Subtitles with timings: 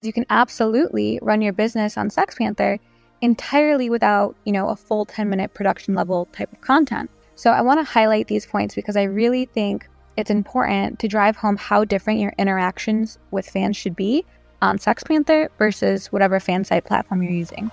[0.00, 2.78] You can absolutely run your business on SextPanther
[3.20, 7.10] entirely without, you know, a full 10 minute production level type of content.
[7.34, 11.34] So I want to highlight these points because I really think it's important to drive
[11.34, 14.24] home how different your interactions with fans should be
[14.62, 17.68] on SextPanther versus whatever fan site platform you're using.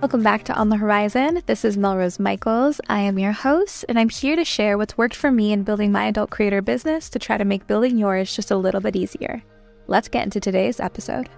[0.00, 1.44] Welcome back to On the Whorizon.
[1.44, 2.80] This is Melrose Michaels.
[2.88, 5.92] I am your host, and I'm here to share what's worked for me in building
[5.92, 9.42] my adult creator business to try to make building yours just a little bit easier.
[9.88, 11.28] Let's get into today's episode.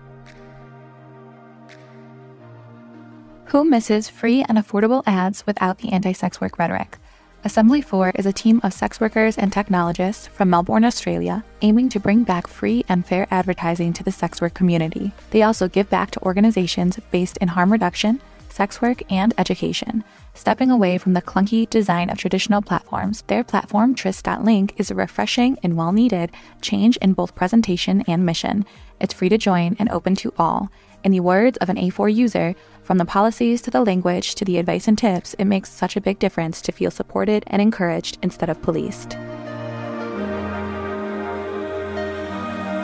[3.46, 6.98] Who misses free and affordable ads without the anti sex work rhetoric?
[7.44, 12.22] AssemblyFour is a team of sex workers and technologists from Melbourne, Australia, aiming to bring
[12.22, 15.10] back free and fair advertising to the sex work community.
[15.30, 18.20] They also give back to organizations based in harm reduction
[18.52, 20.04] sex work, and education.
[20.34, 25.58] Stepping away from the clunky design of traditional platforms, their platform, Tryst.link, is a refreshing
[25.62, 28.64] and well needed change in both presentation and mission.
[29.00, 30.70] It's free to join and open to all.
[31.04, 34.58] In the words of an A4 user, from the policies to the language to the
[34.58, 38.48] advice and tips, it makes such a big difference to feel supported and encouraged instead
[38.48, 39.16] of policed.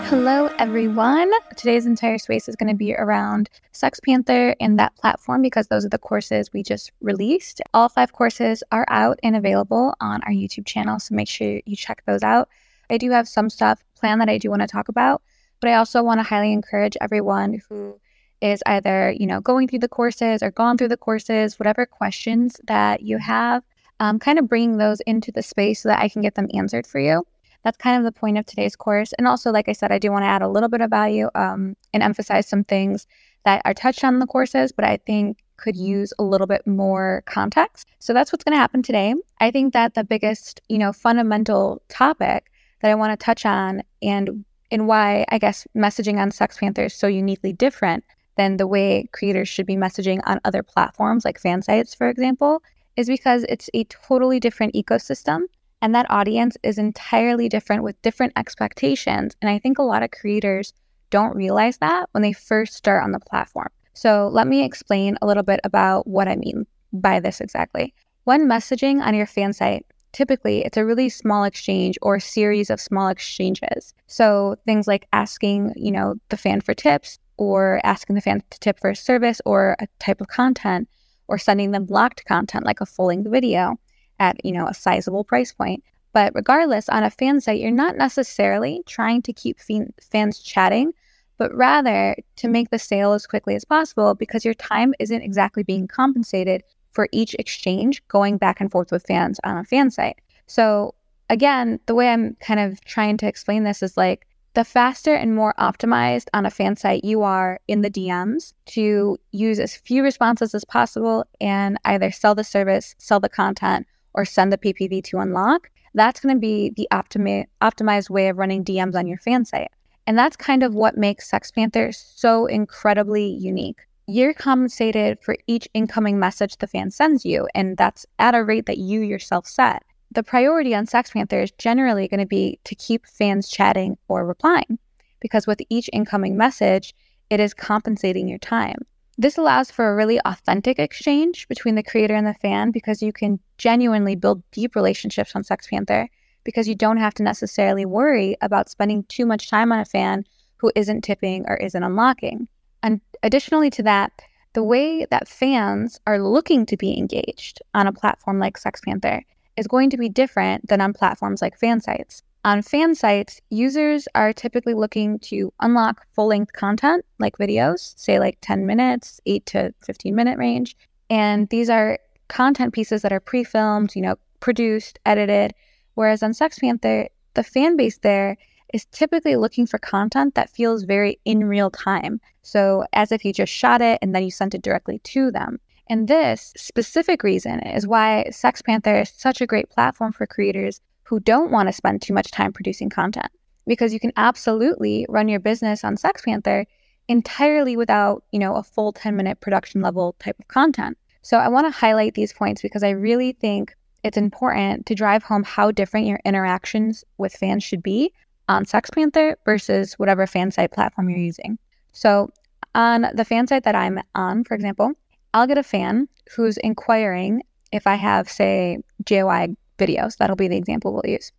[0.09, 1.31] Hello, everyone.
[1.55, 5.91] Today's entire space is going to be around SextPanther and that platform because those are
[5.91, 7.61] the courses we just released.
[7.75, 11.77] All five courses are out and available on our YouTube channel, so make sure you
[11.77, 12.49] check those out.
[12.89, 15.21] I do have some stuff planned that I do want to talk about,
[15.61, 18.01] but I also want to highly encourage everyone who
[18.41, 22.59] is either, you know, going through the courses or gone through the courses, whatever questions
[22.67, 23.63] that you have,
[24.01, 26.87] um, kind of bringing those into the space so that I can get them answered
[26.87, 27.27] for you
[27.65, 29.13] that's kind of the point of today's course.
[29.19, 31.29] And also, like I said, I do want to add a little bit of value
[31.35, 33.07] um, and emphasize some things
[33.45, 36.67] that are touched on in the courses, but I think could use a little bit
[36.67, 37.89] more context.
[37.99, 39.15] So that's what's going to happen today.
[39.41, 42.51] I think that the biggest, you know, fundamental topic
[42.81, 46.95] that I want to touch on and and why I guess messaging on SextPanther is
[46.95, 48.05] so uniquely different
[48.37, 52.63] than the way creators should be messaging on other platforms like fan sites, for example,
[52.97, 55.41] is because it's a totally different ecosystem
[55.81, 59.37] and that audience is entirely different with different expectations.
[59.41, 60.73] And I think a lot of creators
[61.11, 63.69] don't realize that when they first start on the platform.
[63.95, 67.95] So let me explain a little bit about what I mean by this exactly.
[68.25, 72.81] When messaging on your fan site, typically it's a really small exchange or series of
[72.81, 73.95] small exchanges.
[74.07, 78.61] So things like asking, you know, the fan for tips or asking the fan to
[78.61, 80.89] tip for a service or a type of content
[81.29, 83.79] or sending them blocked content like a full length video
[84.19, 85.83] at, you know, a sizable price point.
[86.13, 89.59] But regardless, on a fan site, you're not necessarily trying to keep
[90.01, 90.93] fans chatting,
[91.37, 95.63] but rather to make the sale as quickly as possible because your time isn't exactly
[95.63, 96.63] being compensated
[96.93, 100.19] for each exchange going back and forth with fans on a fan site.
[100.47, 100.95] So,
[101.31, 105.37] again, the way I'm kind of trying to explain this is like the faster and
[105.37, 110.03] more optimized on a fan site you are in the DMs to use as few
[110.03, 115.05] responses as possible and either sell the service, sell the content, or send the PPV
[115.05, 119.19] to unlock, that's going to be the optimi- optimized way of running DMs on your
[119.19, 119.71] fan site.
[120.07, 123.81] And that's kind of what makes SextPanther so incredibly unique.
[124.07, 128.65] You're compensated for each incoming message the fan sends you, and that's at a rate
[128.67, 129.83] that you yourself set.
[130.11, 134.79] The priority on SextPanther is generally going to be to keep fans chatting or replying,
[135.21, 136.95] because with each incoming message,
[137.29, 138.79] it is compensating your time.
[139.21, 143.13] This allows for a really authentic exchange between the creator and the fan because you
[143.13, 146.07] can genuinely build deep relationships on SextPanther
[146.45, 150.25] because you don't have to necessarily worry about spending too much time on a fan
[150.59, 152.47] who isn't tipping or isn't unlocking.
[152.85, 154.13] And additionally to that,
[154.53, 159.23] the way that fans are looking to be engaged on a platform like SextPanther
[159.57, 162.23] is going to be different than on platforms like fan sites.
[162.45, 168.19] On fan sites, users are typically looking to unlock full length content like videos, say
[168.21, 170.77] like 10 minutes, 8 to 15 minute range.
[171.11, 171.99] And these are
[172.29, 175.53] content pieces that are pre filmed, you know, produced, edited.
[175.95, 178.37] Whereas on SextPanther, the fan base there
[178.73, 182.21] is typically looking for content that feels very in real time.
[182.43, 185.59] So, as if you just shot it and then you sent it directly to them.
[185.91, 191.21] And this specific reason is why SextPanther is such a great platform for creators who
[191.21, 193.31] don't want to spend too much time producing content
[193.67, 196.67] because you can absolutely run your business on SextPanther
[197.09, 200.99] entirely without, you know, a full 10 minute production level type of content.
[201.23, 203.75] So I want to highlight these points because I really think
[204.05, 208.13] it's important to drive home how different your interactions with fans should be
[208.49, 211.59] on SextPanther versus whatever fan site platform you're using.
[211.93, 212.31] So
[212.75, 214.93] On the fan site that I'm on, for example,
[215.35, 220.17] I'll get a fan who's inquiring if I have, say, JOI videos.
[220.17, 221.33] That'll be the example we'll use.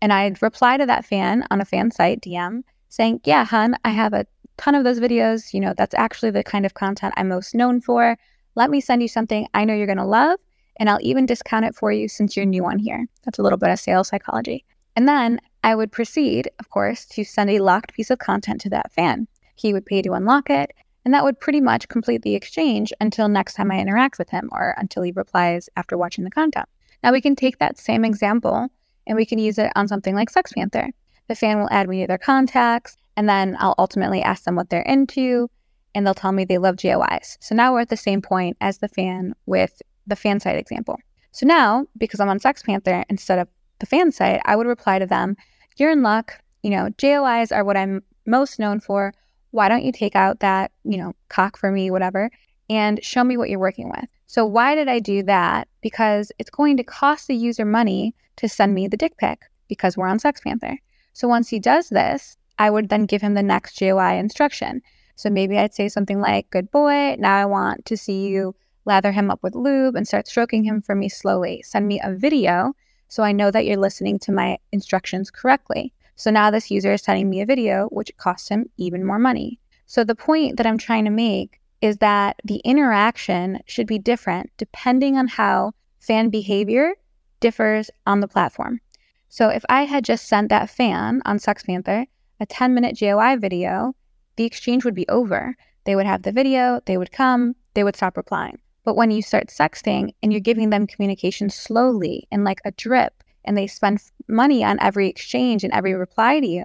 [0.00, 3.90] And I'd reply to that fan on a fan site DM saying, Yeah, hun, I
[3.90, 4.26] have a
[4.56, 5.52] ton of those videos.
[5.52, 8.16] You know, that's actually the kind of content I'm most known for.
[8.54, 10.38] Let me send you something I know you're going to love,
[10.78, 13.06] and I'll even discount it for you since you're new on here.
[13.24, 14.64] That's a little bit of sales psychology.
[14.96, 18.70] And then I would proceed, of course, to send a locked piece of content to
[18.70, 19.28] that fan.
[19.54, 20.72] He would pay to unlock it,
[21.04, 24.48] and that would pretty much complete the exchange until next time I interact with him
[24.52, 26.68] or until he replies after watching the content.
[27.02, 28.68] Now we can take that same example
[29.06, 30.90] and we can use it on something like SextPanther.
[31.28, 34.70] The fan will add me to their contacts, and then I'll ultimately ask them what
[34.70, 35.48] they're into,
[35.94, 37.36] and they'll tell me they love JOIs.
[37.40, 40.98] So now we're at the same point as the fan with the fan site example.
[41.32, 43.48] So now, because I'm on SextPanther instead of
[43.78, 45.36] the fan site, I would reply to them,
[45.76, 46.40] You're in luck.
[46.62, 49.14] You know, JOIs are what I'm most known for.
[49.50, 52.30] Why don't you take out that, you know, cock for me, whatever,
[52.68, 54.08] and show me what you're working with?
[54.26, 55.68] So, why did I do that?
[55.80, 59.96] Because it's going to cost the user money to send me the dick pic because
[59.96, 60.76] we're on SextPanther.
[61.12, 64.82] So, once he does this, I would then give him the next JOI instruction.
[65.16, 68.54] So, maybe I'd say something like, Good boy, now I want to see you
[68.84, 71.62] lather him up with lube and start stroking him for me slowly.
[71.62, 72.74] Send me a video
[73.08, 75.92] so I know that you're listening to my instructions correctly.
[76.16, 79.60] So now this user is sending me a video, which costs him even more money.
[79.86, 84.50] So the point that I'm trying to make is that the interaction should be different
[84.56, 86.94] depending on how fan behavior
[87.40, 88.80] differs on the platform.
[89.28, 92.06] So if I had just sent that fan on SextPanther
[92.40, 93.94] a 10 minute JOI video,
[94.36, 95.56] the exchange would be over.
[95.84, 98.58] They would have the video, they would come, they would stop replying.
[98.84, 103.22] But when you start sexting and you're giving them communication slowly and like a drip,
[103.44, 106.64] and they spend money on every exchange and every reply to you,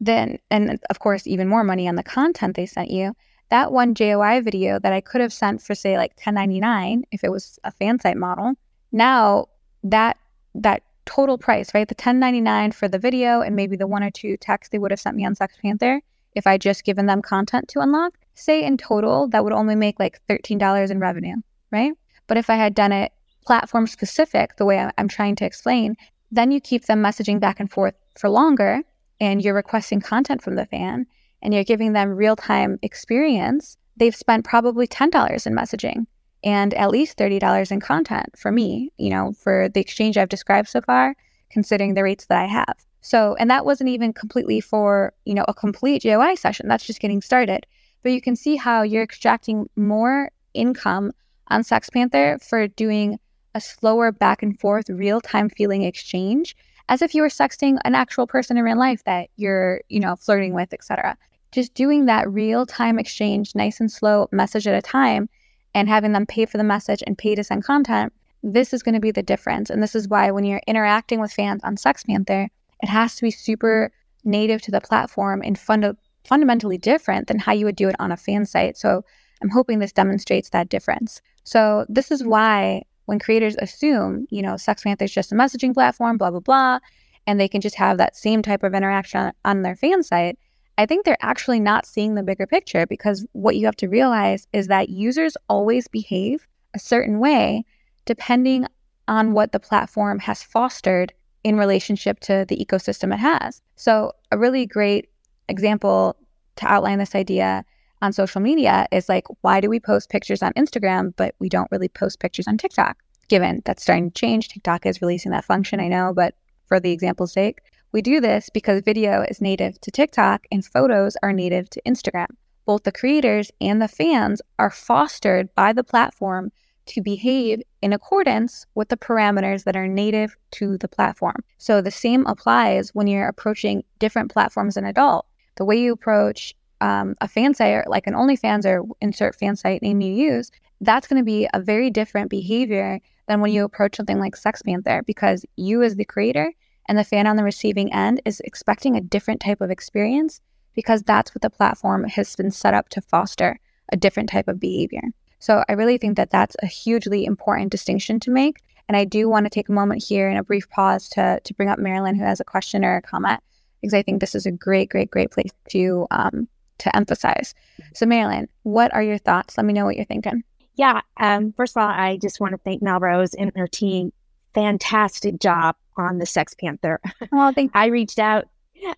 [0.00, 3.14] then, and of course, even more money on the content they sent you,
[3.52, 7.30] that one JOI video that I could have sent for say like 1099 if it
[7.30, 8.54] was a fan site model,
[8.90, 9.48] now
[9.84, 10.16] that
[10.54, 11.86] that total price, right?
[11.86, 15.00] The 1099 for the video and maybe the one or two texts they would have
[15.00, 16.00] sent me on SextPanther
[16.34, 20.00] if I just given them content to unlock, say in total that would only make
[20.00, 21.36] like $13 in revenue
[21.72, 21.92] right?
[22.28, 23.12] But if I had done it
[23.44, 25.96] platform specific, the way I'm trying to explain,
[26.30, 28.82] then you keep them messaging back and forth for longer
[29.20, 31.06] and you're requesting content from the fan
[31.42, 33.76] and you're giving them real time experience.
[33.96, 36.06] They've spent probably $10 in messaging
[36.44, 40.68] and at least $30 in content for me, you know, for the exchange I've described
[40.68, 41.14] so far,
[41.50, 42.74] considering the rates that I have.
[43.00, 46.68] So, and that wasn't even completely for, you know, a complete JOI session.
[46.68, 47.66] That's just getting started.
[48.02, 51.12] But you can see how you're extracting more income
[51.48, 53.18] on SextPanther for doing
[53.54, 56.56] a slower back and forth real time feeling exchange
[56.88, 60.16] as if you were sexting an actual person in real life that you're, you know,
[60.16, 61.16] flirting with, etc.
[61.52, 65.28] Just doing that real time exchange, nice and slow, message at a time,
[65.74, 68.12] and having them pay for the message and pay to send content.
[68.42, 69.70] This is going to be the difference.
[69.70, 72.48] And this is why when you're interacting with fans on SextPanther,
[72.82, 73.92] it has to be super
[74.24, 78.12] native to the platform and funda- fundamentally different than how you would do it on
[78.12, 78.76] a fan site.
[78.76, 79.04] So
[79.42, 81.20] I'm hoping this demonstrates that difference.
[81.44, 82.30] So this is mm-hmm.
[82.30, 86.78] why when creators assume, you know, SextPanther is just a messaging platform, blah, blah, blah,
[87.26, 90.38] and they can just have that same type of interaction on their fan site,
[90.78, 94.46] I think they're actually not seeing the bigger picture because what you have to realize
[94.52, 97.64] is that users always behave a certain way
[98.04, 98.66] depending
[99.06, 101.12] on what the platform has fostered
[101.44, 103.60] in relationship to the ecosystem it has.
[103.76, 105.08] So, a really great
[105.48, 106.16] example
[106.56, 107.64] to outline this idea
[108.00, 111.70] on social media is like, why do we post pictures on Instagram, but we don't
[111.70, 112.96] really post pictures on TikTok?
[113.28, 116.34] Given that's starting to change, TikTok is releasing that function, I know, but
[116.66, 117.60] for the example's sake,
[117.92, 122.28] we do this because video is native to TikTok and photos are native to Instagram.
[122.64, 126.52] Both the creators and the fans are fostered by the platform
[126.86, 131.36] to behave in accordance with the parameters that are native to the platform.
[131.58, 135.26] So the same applies when you're approaching different platforms an adult.
[135.56, 139.82] The way you approach um, a fan site like an OnlyFans or insert fan site
[139.82, 143.96] name you use, that's going to be a very different behavior than when you approach
[143.96, 146.52] something like SextPanther because you, as the creator,
[146.88, 150.40] and the fan on the receiving end is expecting a different type of experience
[150.74, 153.58] because that's what the platform has been set up to foster
[153.92, 155.02] a different type of behavior.
[155.38, 158.62] So I really think that that's a hugely important distinction to make.
[158.88, 161.54] And I do want to take a moment here and a brief pause to, to
[161.54, 163.40] bring up Marilyn, who has a question or a comment,
[163.80, 166.48] because I think this is a great, great, great place to um,
[166.78, 167.54] to emphasize.
[167.94, 169.56] So, Marilyn, what are your thoughts?
[169.56, 170.42] Let me know what you're thinking.
[170.74, 171.00] Yeah.
[171.18, 174.12] Um, first of all, I just want to thank Melrose and her team.
[174.54, 176.98] Fantastic job on the SextPanther.
[177.32, 178.48] Well, thank I reached out.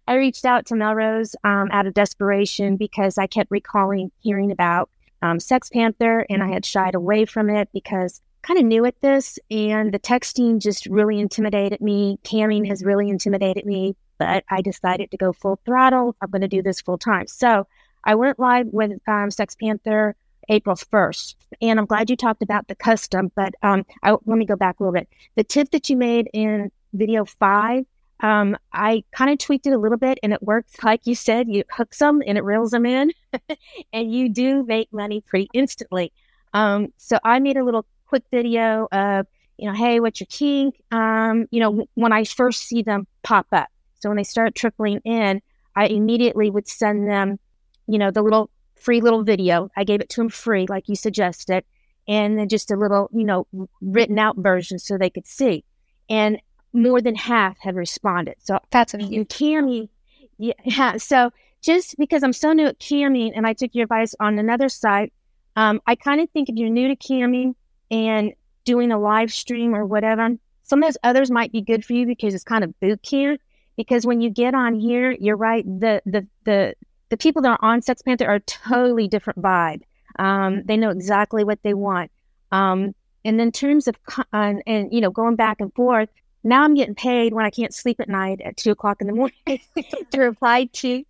[0.09, 4.89] I reached out to Melrose um, out of desperation because I kept recalling hearing about
[5.23, 9.39] um, SextPanther and I had shied away from it because kind of new at this
[9.51, 12.19] and the texting just really intimidated me.
[12.25, 16.17] Camming has really intimidated me, but I decided to go full throttle.
[16.21, 17.27] I'm going to do this full time.
[17.27, 17.67] So
[18.05, 20.15] I went live with um, SextPanther
[20.49, 21.35] April 1st.
[21.61, 24.79] And I'm glad you talked about the custom, but um, I, let me go back
[24.79, 25.09] a little bit.
[25.37, 27.85] The tip that you made in video five,
[28.21, 30.83] um, I kind of tweaked it a little bit and it works.
[30.83, 33.13] Like you said, you hook them and it reels them in,
[33.93, 36.13] and you do make money pretty instantly.
[36.53, 39.27] Um, so I made a little quick video of,
[39.59, 40.81] you know, hey, what's your kink?
[40.91, 43.69] Um, you know, when I first see them pop up.
[44.01, 45.43] So when they start trickling in,
[45.77, 47.39] I immediately would send them,
[47.87, 48.51] you know, the little
[48.85, 49.71] free little video.
[49.77, 51.65] I gave it to them free, like you suggested,
[52.07, 53.47] and then just a little, you know,
[53.81, 55.65] written out version so they could see.
[56.11, 56.39] And
[56.75, 58.37] more than half have responded.
[58.41, 59.25] So that's amazing.
[59.27, 59.89] Camming,
[60.39, 60.99] yeah.
[60.99, 61.31] So
[61.63, 65.13] just because I'm so new at camming, and I took your advice on another site,
[65.57, 67.55] um, I kind of think if you're new to camming
[67.91, 68.33] and
[68.65, 72.07] doing a live stream or whatever, some of those others might be good for you
[72.07, 73.41] because it's kind of boot camp.
[73.77, 75.65] Because when you get on here, you're right.
[75.65, 76.75] The the the
[77.15, 79.83] the people that are on SextPanther are a totally different vibe.
[80.19, 82.11] Um, they know exactly what they want.
[82.51, 82.93] Um,
[83.25, 86.09] and in terms of uh, and you know going back and forth,
[86.43, 89.13] now I'm getting paid when I can't sleep at night at two o'clock in the
[89.13, 89.37] morning
[90.11, 91.05] to reply to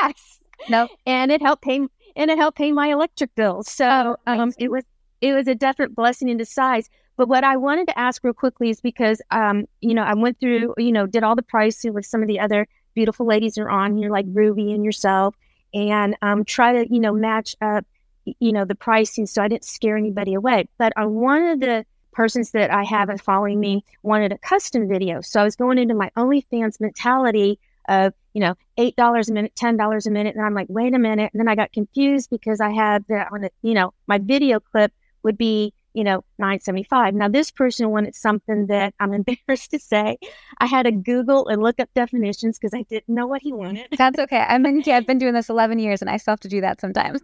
[0.00, 0.40] texts.
[0.70, 1.86] No, and it helped pay
[2.16, 3.70] and it helped pay my electric bills.
[3.70, 4.84] So um, it was
[5.20, 6.88] it was a definite blessing in disguise.
[7.18, 10.40] But what I wanted to ask real quickly is because um, you know I went
[10.40, 13.62] through you know did all the pricing with some of the other beautiful ladies that
[13.62, 15.34] are on here, like Ruby and yourself,
[15.74, 17.86] and um, try to, you know, match up,
[18.24, 20.68] you know, the pricing so I didn't scare anybody away.
[20.78, 25.20] But on one of the persons that I have following me wanted a custom video.
[25.20, 27.58] So I was going into my OnlyFans mentality
[27.88, 30.36] of, you know, $8 a minute, $10 a minute.
[30.36, 31.30] And I'm like, wait a minute.
[31.32, 34.60] And then I got confused because I had the, on the, you know, my video
[34.60, 37.14] clip would be you know, 975.
[37.14, 39.12] Now, this person wanted something that I'm
[39.48, 40.18] embarrassed to say.
[40.58, 43.88] I had to Google and look up definitions because I didn't know what he wanted.
[43.96, 44.38] That's okay.
[44.38, 46.60] I've been, yeah, I've been doing this 11 years and I still have to do
[46.60, 47.20] that sometimes.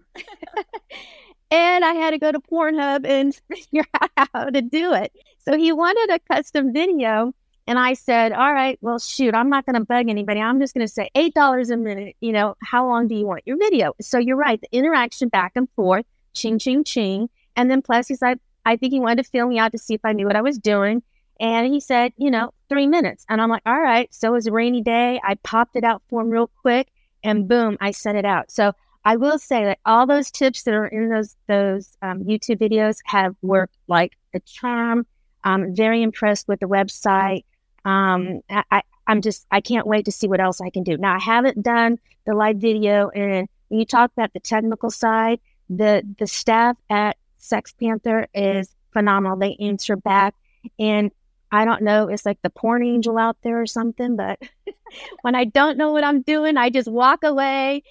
[1.50, 5.12] and I had to go to Pornhub and figure out how to do it.
[5.44, 7.32] So he wanted a custom video.
[7.68, 10.40] And I said, all right, well, shoot, I'm not going to bug anybody.
[10.40, 12.14] I'm just going to say $8 a minute.
[12.20, 13.92] You know, how long do you want your video?
[14.00, 14.60] So you're right.
[14.60, 17.28] The interaction back and forth, ching, ching, ching.
[17.56, 19.94] And then plus he's like, I think he wanted to feel me out to see
[19.94, 21.02] if I knew what I was doing.
[21.40, 23.24] And he said, you know, three minutes.
[23.28, 24.12] And I'm like, all right.
[24.12, 25.20] So it was a rainy day.
[25.22, 26.88] I popped it out for him real quick
[27.26, 28.50] and boom, I sent it out.
[28.50, 28.72] So
[29.04, 32.98] I will say that all those tips that are in those those um, YouTube videos
[33.04, 35.06] have worked like a charm.
[35.44, 37.44] I'm very impressed with the website.
[37.84, 40.96] Um, I, I'm just I can't wait to see what else I can do.
[40.96, 45.40] Now I haven't done the live video, and when you talk about the technical side,
[45.68, 47.16] the the staff at
[47.48, 49.36] SextPanther is phenomenal.
[49.36, 50.34] They answer back.
[50.78, 51.10] And
[51.52, 54.40] I don't know, it's like the porn angel out there or something, but
[55.22, 57.82] when I don't know what I'm doing, I just walk away,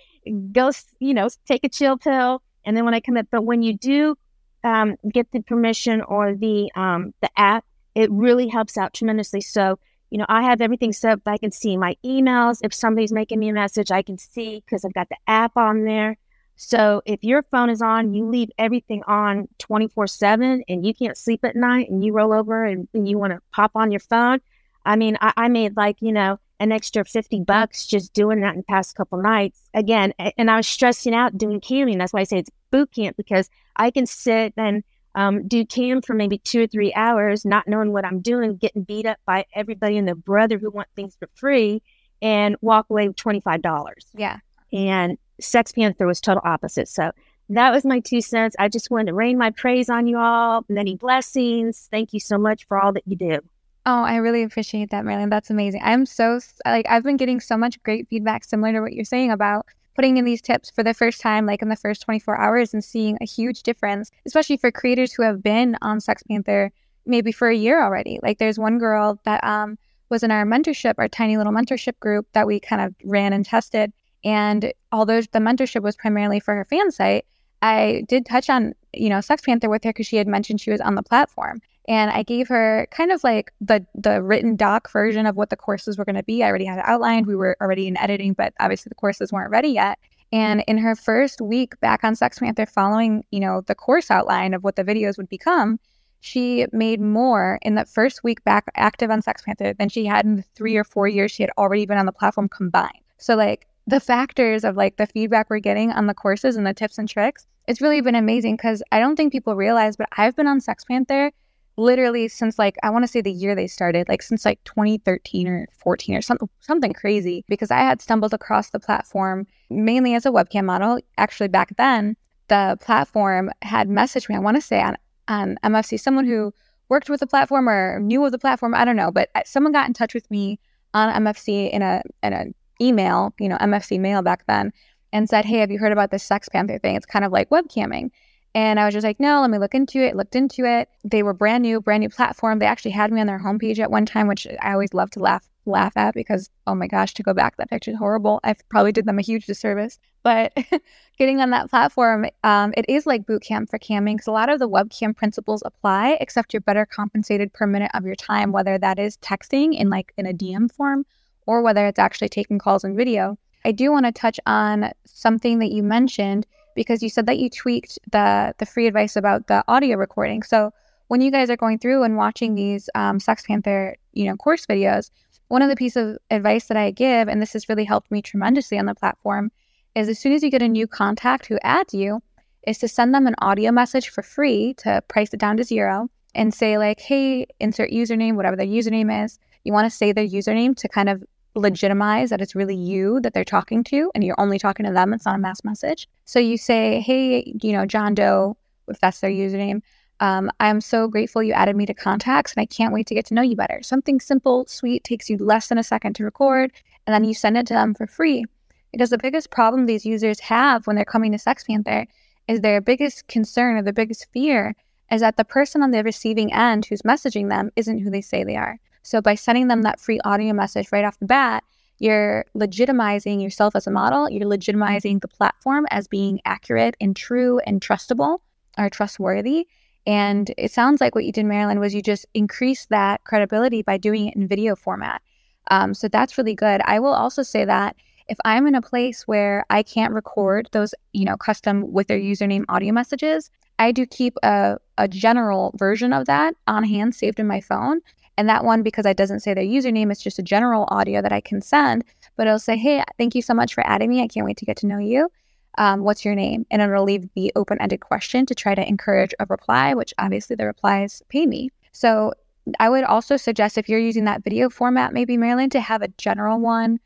[0.51, 2.41] go, you know, take a chill pill.
[2.65, 4.17] And then when I come up, but when you do
[4.63, 9.41] um, get the permission or the um, the app, it really helps out tremendously.
[9.41, 11.21] So, you know, I have everything set up.
[11.25, 12.59] I can see my emails.
[12.61, 15.85] If somebody's making me a message, I can see because I've got the app on
[15.85, 16.17] there.
[16.55, 21.17] So if your phone is on, you leave everything on 24 7 and you can't
[21.17, 23.99] sleep at night and you roll over and, and you want to pop on your
[23.99, 24.39] phone.
[24.85, 28.53] I mean, I, I, made like, you know, an extra 50 bucks just doing that
[28.53, 29.61] in the past couple nights.
[29.73, 31.97] Again, and I was stressing out doing camming.
[31.97, 34.83] That's why I say it's boot camp because I can sit and
[35.15, 38.83] um, do cam for maybe two or three hours, not knowing what I'm doing, getting
[38.83, 41.81] beat up by everybody and their brother who want things for free
[42.21, 43.91] and walk away with $25.
[44.13, 44.39] Yeah.
[44.71, 46.87] And SextPanther was total opposite.
[46.87, 47.11] So
[47.49, 48.55] that was my two cents.
[48.57, 50.65] I just wanted to rain my praise on you all.
[50.67, 51.87] Many blessings.
[51.91, 53.39] Thank you so much for all that you do.
[53.87, 55.29] Oh, I really appreciate that, Marilyn.
[55.29, 55.81] That's amazing.
[55.83, 59.31] I'm so like I've been getting so much great feedback similar to what you're saying
[59.31, 62.73] about putting in these tips for the first time, like in the first 24 hours,
[62.73, 66.71] and seeing a huge difference, especially for creators who have been on SextPanther
[67.05, 68.19] maybe for a year already.
[68.23, 69.77] Like there's one girl that um
[70.09, 73.45] was in our mentorship, our tiny little mentorship group that we kind of ran and
[73.45, 73.93] tested.
[74.25, 77.25] And although the mentorship was primarily for her fan site,
[77.61, 80.81] I did touch on, you know, SextPanther with her because she had mentioned she was
[80.81, 81.61] on the platform.
[81.87, 85.55] And I gave her kind of like the the written doc version of what the
[85.55, 86.43] courses were going to be.
[86.43, 87.27] I already had it outlined.
[87.27, 89.99] We were already in editing, but obviously the courses weren't ready yet.
[90.31, 94.63] And in her first week back on SextPanther, following, you know, the course outline of
[94.63, 95.79] what the videos would become,
[96.19, 100.37] she made more in that first week back active on SextPanther than she had in
[100.37, 102.99] the three or four years she had already been on the platform combined.
[103.19, 106.73] So like the factors of like the feedback we're getting on the courses and the
[106.73, 110.35] tips and tricks, it's really been amazing because I don't think people realize, but I've
[110.35, 111.31] been on SextPanther
[111.77, 115.47] literally since like I want to say the year they started, like since like 2013
[115.47, 120.25] or 14 or something something crazy because I had stumbled across the platform mainly as
[120.25, 120.99] a webcam model.
[121.17, 122.15] Actually back then,
[122.47, 126.53] the platform had messaged me, I want to say on on MFC, someone who
[126.89, 129.73] worked with the platform or knew of the platform, I don't know, but uh, someone
[129.73, 130.59] got in touch with me
[130.93, 132.45] on MFC in a in a
[132.81, 134.71] email, you know, MFC mail back then
[135.13, 136.95] and said, "Hey, have you heard about this SextPanther thing?
[136.95, 138.11] It's kind of like webcamming."
[138.55, 140.15] And I was just like, no, let me look into it.
[140.15, 140.87] Looked into it.
[141.03, 142.59] They were brand new, brand new platform.
[142.59, 145.19] They actually had me on their homepage at one time, which I always love to
[145.19, 148.39] laugh laugh at because oh my gosh, to go back, that picture is horrible.
[148.43, 149.99] I probably did them a huge disservice.
[150.23, 150.53] But
[151.17, 154.49] getting on that platform, um, it is like boot camp for camming because a lot
[154.49, 158.77] of the webcam principles apply, except you're better compensated per minute of your time, whether
[158.77, 161.05] that is texting in like in a DM form
[161.45, 163.37] or whether it's actually taking calls and video.
[163.63, 167.49] I do want to touch on something that you mentioned because you said that you
[167.49, 170.43] tweaked the the free advice about the audio recording.
[170.43, 170.71] So
[171.07, 175.11] when you guys are going through and watching these um, SextPanther, you know, course videos,
[175.47, 178.21] one of the pieces of advice that I give, and this has really helped me
[178.21, 179.51] tremendously on the platform,
[179.95, 182.21] is as soon as you get a new contact who adds you,
[182.67, 186.09] is to send them an audio message for free to price it down to zero
[186.33, 189.39] and say like, hey, insert username, whatever their username is.
[189.63, 191.23] You want to say their username to kind of
[191.55, 195.13] legitimize that it's really you that they're talking to and you're only talking to them.
[195.13, 196.07] It's not a mass message.
[196.25, 198.57] So you say, hey, you know, John Doe,
[198.87, 199.81] if that's their username,
[200.19, 203.25] um, I'm so grateful you added me to contacts and I can't wait to get
[203.27, 203.81] to know you better.
[203.81, 206.71] Something simple, sweet, takes you less than a second to record,
[207.05, 208.45] and then you send it to them for free.
[208.91, 212.07] Because the biggest problem these users have when they're coming to SextPanther
[212.47, 214.75] is their biggest concern or their biggest fear
[215.11, 218.43] is that the person on the receiving end who's messaging them isn't who they say
[218.43, 218.79] they are.
[219.05, 221.63] So by sending them that free audio message right off the bat,
[221.99, 224.29] you're legitimizing yourself as a model.
[224.29, 228.39] You're legitimizing the platform as being accurate and true and trustable
[228.77, 229.67] or trustworthy.
[230.07, 233.97] And it sounds like what you did, Marilyn, was you just increased that credibility by
[233.97, 235.21] doing it in video format.
[235.69, 236.81] Um, so that's really good.
[236.85, 237.95] I will also say that
[238.27, 242.19] if I'm in a place where I can't record those, you know, custom with their
[242.19, 247.39] username audio messages, I do keep a, a general version of that on hand saved
[247.39, 248.01] in my phone.
[248.37, 251.31] And that one, because it doesn't say their username, it's just a general audio that
[251.31, 252.03] I can send,
[252.35, 254.21] but it'll say, Hey, thank you so much for adding me.
[254.21, 255.29] I can't wait to get to know you.
[255.77, 256.65] Um, what's your name?
[256.71, 260.55] And it'll leave the open ended question to try to encourage a reply, which obviously
[260.55, 261.69] the replies pay me.
[261.91, 262.33] So
[262.79, 266.07] I would also suggest if you're using that video format, maybe Marilyn, to have a
[266.17, 266.99] general one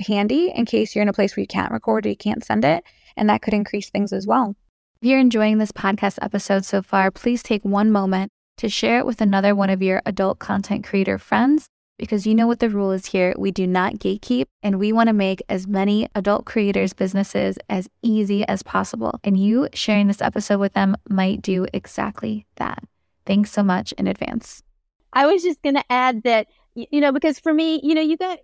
[0.00, 2.64] handy in case you're in a place where you can't record or you can't send
[2.64, 2.84] it.
[3.16, 4.56] And that could increase things as well.
[5.00, 9.06] If you're enjoying this podcast episode so far, please take one moment to share it
[9.06, 12.90] with another one of your adult content creator friends because you know what the rule
[12.90, 13.34] is here.
[13.38, 17.88] We do not gatekeep and we want to make as many adult creators' businesses as
[18.02, 19.20] easy as possible.
[19.22, 22.82] And you sharing this episode with them might do exactly that.
[23.26, 24.62] Thanks so much in advance.
[25.12, 28.16] I was just going to add that, you know, because for me, you know, you
[28.16, 28.40] got,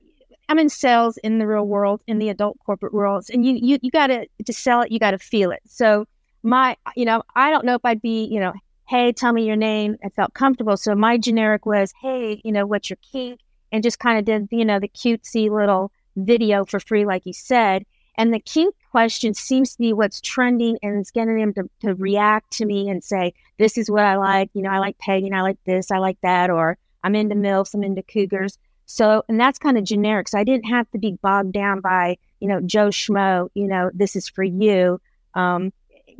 [0.48, 3.78] I'm in sales in the real world, in the adult corporate worlds, and you, you,
[3.82, 5.60] you got to, to sell it, you got to feel it.
[5.66, 6.06] So,
[6.42, 8.52] my, you know, I don't know if I'd be, you know,
[8.90, 9.96] hey, tell me your name.
[10.04, 10.76] I felt comfortable.
[10.76, 13.38] So my generic was, hey, you know, what's your kink?
[13.70, 17.32] And just kind of did, you know, the cutesy little video for free, like you
[17.32, 17.84] said.
[18.18, 21.94] And the kink question seems to be what's trending and it's getting them to, to
[21.94, 24.50] react to me and say, this is what I like.
[24.54, 27.74] You know, I like pegging, I like this, I like that, or I'm into MILFs,
[27.74, 28.58] I'm into cougars.
[28.86, 30.26] So, and that's kind of generic.
[30.26, 33.92] So I didn't have to be bogged down by, you know, Joe Schmo, you know,
[33.94, 35.00] this is for you.
[35.34, 35.72] Um,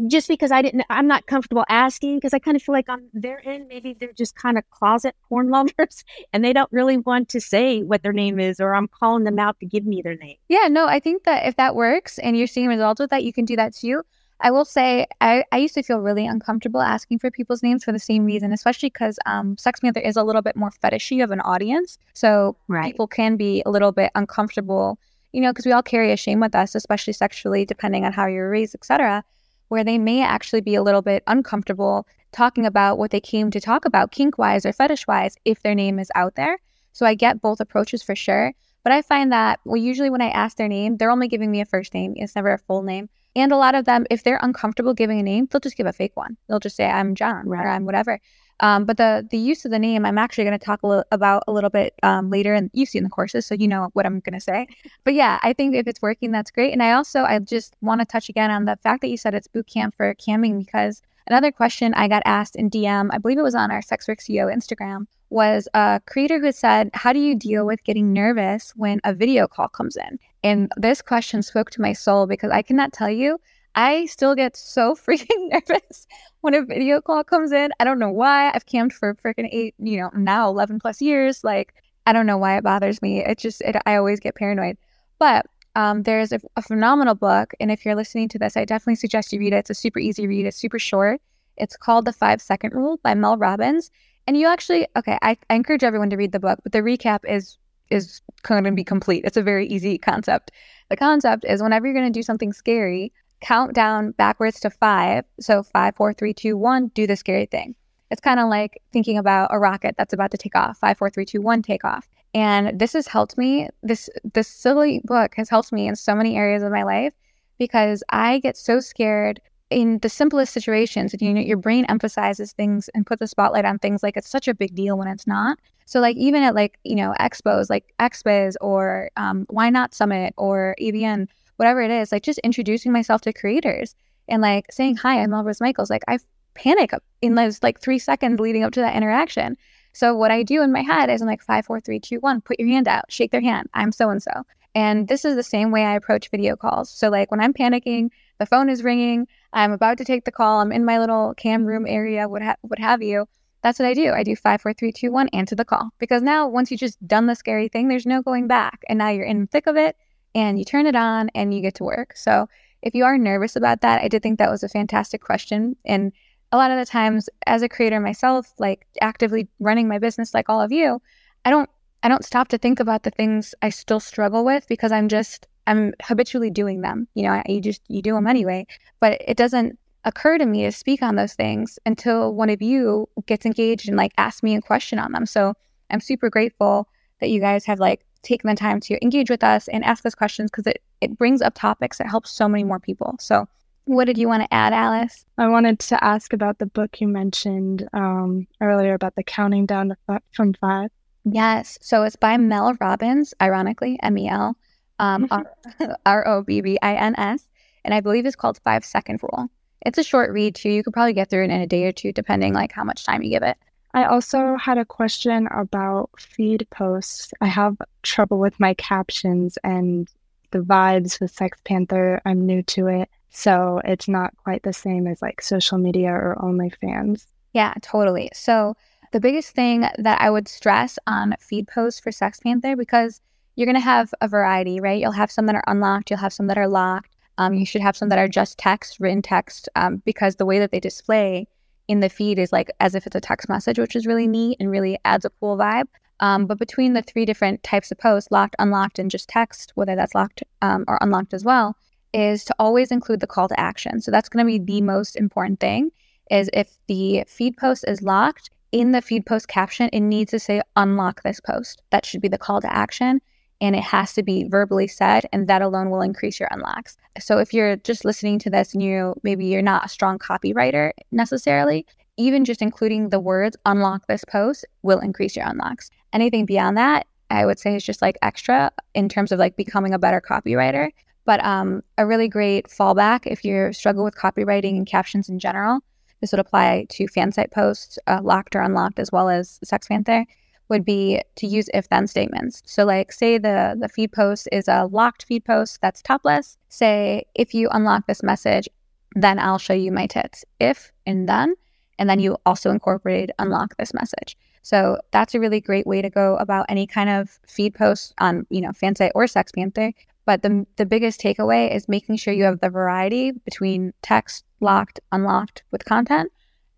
[0.06, 3.08] just because I didn't, I'm not comfortable asking because I kind of feel like on
[3.12, 7.28] their end, maybe they're just kind of closet porn lovers and they don't really want
[7.30, 10.16] to say what their name is, or I'm calling them out to give me their
[10.16, 10.36] name.
[10.48, 13.32] Yeah, no, I think that if that works and you're seeing results with that, you
[13.32, 14.02] can do that too.
[14.42, 17.92] I will say I, I used to feel really uncomfortable asking for people's names for
[17.92, 21.40] the same reason, especially because um, SextPanther is a little bit more fetishy of an
[21.40, 21.98] audience.
[22.14, 22.86] So right.
[22.86, 24.98] people can be a little bit uncomfortable,
[25.32, 28.26] you know, because we all carry a shame with us, especially sexually, depending on how
[28.26, 29.24] you're raised, etc
[29.70, 33.60] where they may actually be a little bit uncomfortable talking about what they came to
[33.60, 36.58] talk about kink wise or fetish wise if their name is out there.
[36.92, 38.52] So I get both approaches for sure.
[38.82, 41.60] But I find that well, usually when I ask their name, they're only giving me
[41.60, 42.14] a first name.
[42.16, 43.08] It's never a full name.
[43.36, 45.92] And a lot of them, if they're uncomfortable giving a name, they'll just give a
[45.92, 46.36] fake one.
[46.48, 47.64] They'll just say, I'm John right.
[47.64, 48.18] or I'm whatever.
[48.60, 51.04] Um, but the the use of the name, I'm actually going to talk a little
[51.10, 54.06] about a little bit um, later, and you've seen the courses, so you know what
[54.06, 54.66] I'm going to say.
[55.04, 56.72] But yeah, I think if it's working, that's great.
[56.72, 59.34] And I also I just want to touch again on the fact that you said
[59.34, 63.38] it's boot camp for camming because another question I got asked in DM, I believe
[63.38, 67.18] it was on our Sex Work CEO Instagram, was a creator who said, "How do
[67.18, 71.70] you deal with getting nervous when a video call comes in?" And this question spoke
[71.70, 73.38] to my soul because I cannot tell you,
[73.74, 76.06] I still get so freaking nervous
[76.40, 77.70] when a video call comes in.
[77.80, 78.50] I don't know why.
[78.52, 81.44] I've camped for freaking eight, you know, now 11 plus years.
[81.44, 81.74] Like,
[82.06, 83.24] I don't know why it bothers me.
[83.24, 84.76] It just, it, I always get paranoid.
[85.18, 87.52] But um, there's a, a, phenomenal book.
[87.60, 89.58] And if you're listening to this, I definitely suggest you read it.
[89.58, 91.20] It's a super easy read, it's super short.
[91.56, 93.90] It's called The Five Second Rule by Mel Robbins.
[94.26, 97.20] And you actually, okay, I, I encourage everyone to read the book, but the recap
[97.28, 97.56] is
[97.90, 99.24] is going to be complete.
[99.24, 100.52] It's a very easy concept.
[100.90, 105.24] The concept is whenever you're going to do something scary, count down backwards to five.
[105.40, 107.74] So five, four, three, two, one, do the scary thing.
[108.10, 110.78] It's kind of like thinking about a rocket that's about to take off.
[110.78, 112.08] Five, four, three, two, one, take off.
[112.34, 113.68] And this has helped me.
[113.82, 117.14] This this silly book has helped me in so many areas of my life
[117.58, 121.12] because I get so scared in the simplest situations.
[121.12, 124.28] And you know, your brain emphasizes things and puts the spotlight on things like it's
[124.28, 125.58] such a big deal when it's not.
[125.86, 130.76] So like even at like you know expos like Expos or um, YNOT Summit or
[130.80, 131.28] AVN,
[131.60, 133.94] whatever it is, like just introducing myself to creators
[134.28, 135.90] and like saying hi, I'm Elvis Michaels.
[135.90, 136.18] Like I
[136.54, 139.58] panic in those like three seconds leading up to that interaction.
[139.92, 142.40] So what I do in my head is I'm like five, four, three, two, one.
[142.40, 143.68] Put your hand out, shake their hand.
[143.74, 144.30] I'm so and so.
[144.74, 146.90] And this is the same way I approach video calls.
[146.90, 150.60] So like when I'm panicking, the phone is ringing, I'm about to take the call,
[150.60, 153.26] I'm in my little cam room area, what ha- what have you.
[153.62, 154.12] That's what I do.
[154.12, 155.90] I do five, four, three, two, one, answer the call.
[155.98, 158.80] Because now, once you just done the scary thing, there's no going back.
[158.88, 159.96] And now you're in thick of it
[160.34, 162.16] and you turn it on and you get to work.
[162.16, 162.48] So
[162.82, 165.76] if you are nervous about that, I did think that was a fantastic question.
[165.84, 166.12] And
[166.52, 170.48] a lot of the times, as a creator myself, like actively running my business like
[170.48, 171.00] all of you,
[171.44, 171.70] I don't
[172.02, 175.46] I don't stop to think about the things I still struggle with because I'm just
[175.66, 177.06] I'm habitually doing them.
[177.14, 178.66] You know, you just you do them anyway,
[179.00, 183.06] but it doesn't occur to me to speak on those things until one of you
[183.26, 185.26] gets engaged and like asks me a question on them.
[185.26, 185.54] So
[185.90, 186.88] I'm super grateful
[187.20, 190.14] that you guys have like taken the time to engage with us and ask us
[190.14, 193.16] questions because it, it brings up topics that help so many more people.
[193.18, 193.48] So
[193.84, 195.24] what did you want to add, Alice?
[195.38, 199.88] I wanted to ask about the book you mentioned um, earlier about the counting down
[199.88, 200.90] to f- from five.
[201.24, 201.78] Yes.
[201.80, 204.56] So it's by Mel Robbins, ironically, M E L
[205.00, 205.28] um,
[206.06, 207.48] R O B B I N S.
[207.84, 209.48] And I believe it's called Five Second Rule.
[209.84, 210.68] It's a short read too.
[210.68, 213.04] You could probably get through it in a day or two, depending like how much
[213.04, 213.56] time you give it.
[213.92, 217.32] I also had a question about feed posts.
[217.40, 220.08] I have trouble with my captions and
[220.52, 222.20] the vibes with SextPanther.
[222.24, 226.36] I'm new to it, so it's not quite the same as like social media or
[226.40, 227.26] OnlyFans.
[227.52, 228.30] Yeah, totally.
[228.32, 228.76] So
[229.12, 233.20] the biggest thing that I would stress on feed posts for SextPanther because
[233.56, 235.00] you're going to have a variety, right?
[235.00, 237.16] You'll have some that are unlocked, you'll have some that are locked.
[237.38, 240.58] Um, you should have some that are just text, written text, um, because the way
[240.58, 241.48] that they display
[241.88, 244.56] in the feed is like as if it's a text message, which is really neat
[244.60, 245.88] and really adds a cool vibe.
[246.20, 249.96] Um, but between the three different types of posts, locked, unlocked, and just text, whether
[249.96, 251.76] that's locked um, or unlocked as well,
[252.12, 254.00] is to always include the call to action.
[254.00, 255.90] So that's going to be the most important thing.
[256.30, 260.38] Is if the feed post is locked, in the feed post caption, it needs to
[260.38, 261.82] say unlock this post.
[261.90, 263.20] That should be the call to action
[263.60, 266.96] and it has to be verbally said and that alone will increase your unlocks.
[267.18, 270.92] So if you're just listening to this and you maybe you're not a strong copywriter
[271.10, 275.90] necessarily even just including the words unlock this post will increase your unlocks.
[276.12, 279.94] Anything beyond that i would say is just like extra in terms of like becoming
[279.94, 280.90] a better copywriter.
[281.26, 285.80] But um, a really great fallback if you struggle with copywriting and captions in general
[286.20, 290.24] this would apply to fan site posts uh, locked or unlocked as well as SextPanther
[290.70, 292.62] would be to use if then statements.
[292.64, 297.24] So like say the the feed post is a locked feed post that's topless, say
[297.34, 298.68] if you unlock this message,
[299.14, 300.44] then I'll show you my tits.
[300.60, 301.54] If and then
[301.98, 304.36] and then you also incorporate unlock this message.
[304.62, 308.46] So that's a really great way to go about any kind of feed post on,
[308.50, 309.92] you know, Fansite or SextPanther.
[310.26, 315.00] But the the biggest takeaway is making sure you have the variety between text, locked,
[315.10, 316.30] unlocked with content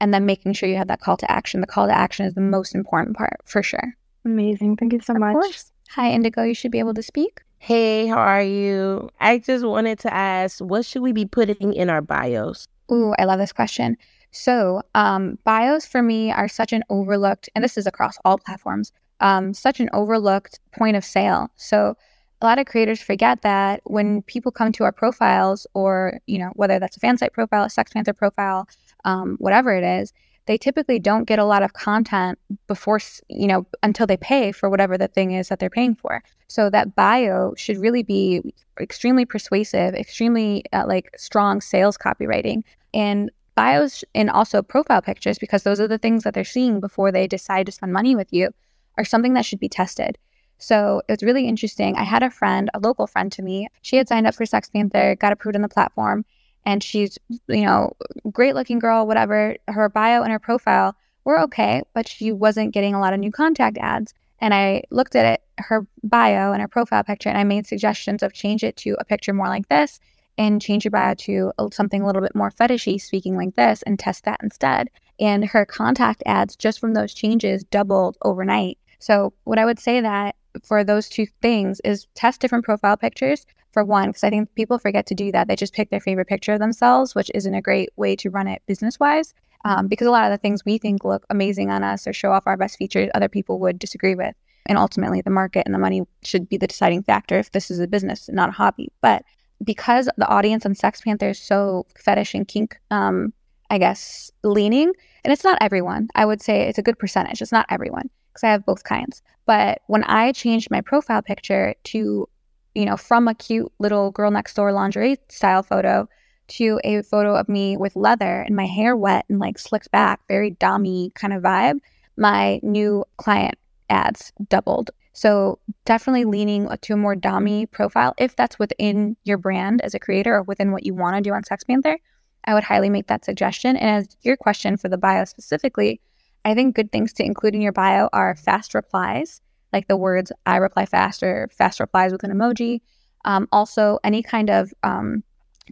[0.03, 1.61] and then making sure you have that call to action.
[1.61, 3.95] The call to action is the most important part for sure.
[4.25, 4.77] Amazing.
[4.77, 5.35] Thank you so of much.
[5.35, 5.71] Course.
[5.91, 6.43] Hi, Indigo.
[6.43, 7.41] You should be able to speak.
[7.59, 9.09] Hey, how are you?
[9.21, 12.67] I just wanted to ask, what should we be putting in our bios?
[12.91, 13.97] Ooh, I love this question.
[14.33, 18.91] So, um, bios for me are such an overlooked, and this is across all platforms,
[19.21, 21.49] um, such an overlooked point of sale.
[21.55, 21.97] So,
[22.41, 26.51] a lot of creators forget that when people come to our profiles, or you know,
[26.55, 28.67] whether that's a fan site profile, a SextPanther profile,
[29.05, 30.13] um, whatever it is,
[30.47, 34.69] they typically don't get a lot of content before, you know, until they pay for
[34.69, 36.23] whatever the thing is that they're paying for.
[36.49, 42.63] So that bio should really be extremely persuasive, extremely uh, like strong sales copywriting.
[42.93, 47.13] And bios and also profile pictures, because those are the things that they're seeing before
[47.13, 48.51] they decide to spend money with you,
[48.99, 50.19] are something that should be tested.
[50.59, 51.97] So it was really interesting.
[51.97, 53.69] I had a friend, a local friend to me.
[53.83, 56.25] She had signed up for SextPanther, got approved on the platform,
[56.65, 57.93] and she's, you know,
[58.31, 59.57] great looking girl, whatever.
[59.69, 60.95] Her bio and her profile
[61.25, 64.15] were okay, but she wasn't getting a lot of new contact ads.
[64.41, 68.23] And I looked at it, her bio and her profile picture, and I made suggestions
[68.23, 70.01] of change it to a picture more like this
[70.39, 73.99] and change your bio to something a little bit more fetishy, speaking like this, and
[73.99, 74.89] test that instead.
[75.21, 78.79] And her contact ads just from those changes doubled overnight.
[78.99, 83.47] So, what I would say that for those two things is test different profile pictures
[83.73, 85.49] for one, because I think people forget to do that.
[85.49, 88.49] They just pick their favorite picture of themselves, which isn't a great way to run
[88.49, 89.35] it business wise.
[89.65, 92.33] Um, because a lot of the things we think look amazing on us or show
[92.33, 94.35] off our best features, other people would disagree with.
[94.67, 97.79] And ultimately, the market and the money should be the deciding factor if this is
[97.79, 98.93] a business, not a hobby.
[99.01, 99.25] But
[99.63, 103.33] because the audience on SextPanther is so fetish and kink, um,
[103.71, 104.93] I guess, leaning,
[105.25, 106.09] and it's not everyone.
[106.15, 107.41] I would say it's a good percentage.
[107.41, 109.23] It's not everyone because I have both kinds.
[109.47, 112.29] But when I changed my profile picture to,
[112.75, 116.09] you know, from a cute little girl next door lingerie style photo
[116.49, 120.21] to a photo of me with leather and my hair wet and like slicked back,
[120.29, 121.79] very dommy kind of vibe,
[122.17, 123.55] my new client
[123.89, 124.91] ads doubled.
[125.13, 129.99] So definitely leaning to a more dommy profile if that's within your brand as a
[129.99, 131.97] creator or within what you want to do on SextPanther.
[132.45, 133.77] I would highly make that suggestion.
[133.77, 136.01] And as your question for the bio specifically,
[136.45, 139.41] I think good things to include in your bio are fast replies,
[139.73, 142.81] like the words I reply fast or fast replies with an emoji.
[143.25, 145.23] Um, also, any kind of um,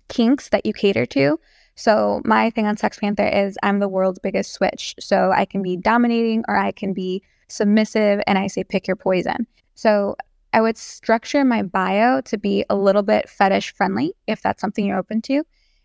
[0.08, 1.38] kinks that you cater to.
[1.74, 4.94] So, my thing on SextPanther is I'm the world's biggest switch.
[5.00, 8.96] So, I can be dominating or I can be submissive, and I say pick your
[8.96, 9.46] poison.
[9.74, 10.16] So,
[10.52, 14.84] I would structure my bio to be a little bit fetish friendly if that's something
[14.84, 15.44] you're open to.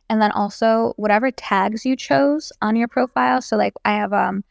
[0.10, 3.42] And then also whatever tags you chose on your profile.
[3.42, 4.44] So like I have um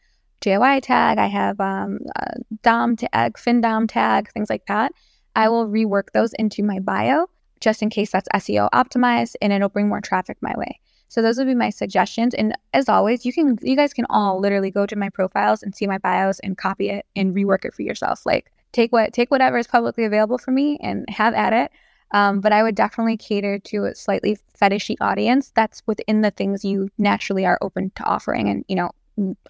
[0.45, 1.99] JOI tag, I have um,
[2.61, 4.91] DOM tag, FinDom tag, things like that.
[5.35, 7.27] I will rework those into my bio
[7.59, 10.79] just in case that's SEO optimized and it'll bring more traffic my way.
[11.07, 12.35] So those would be my suggestions.
[12.35, 15.75] And as always, you can you guys can all literally go to my profiles and
[15.75, 18.25] see my bios and copy it and rework it for yourself.
[18.25, 21.71] Like take what take whatever is publicly available for me and have at it.
[22.11, 26.63] Um, but I would definitely cater to a slightly fetishy audience that's within the things
[26.63, 28.91] you naturally are open to offering and you know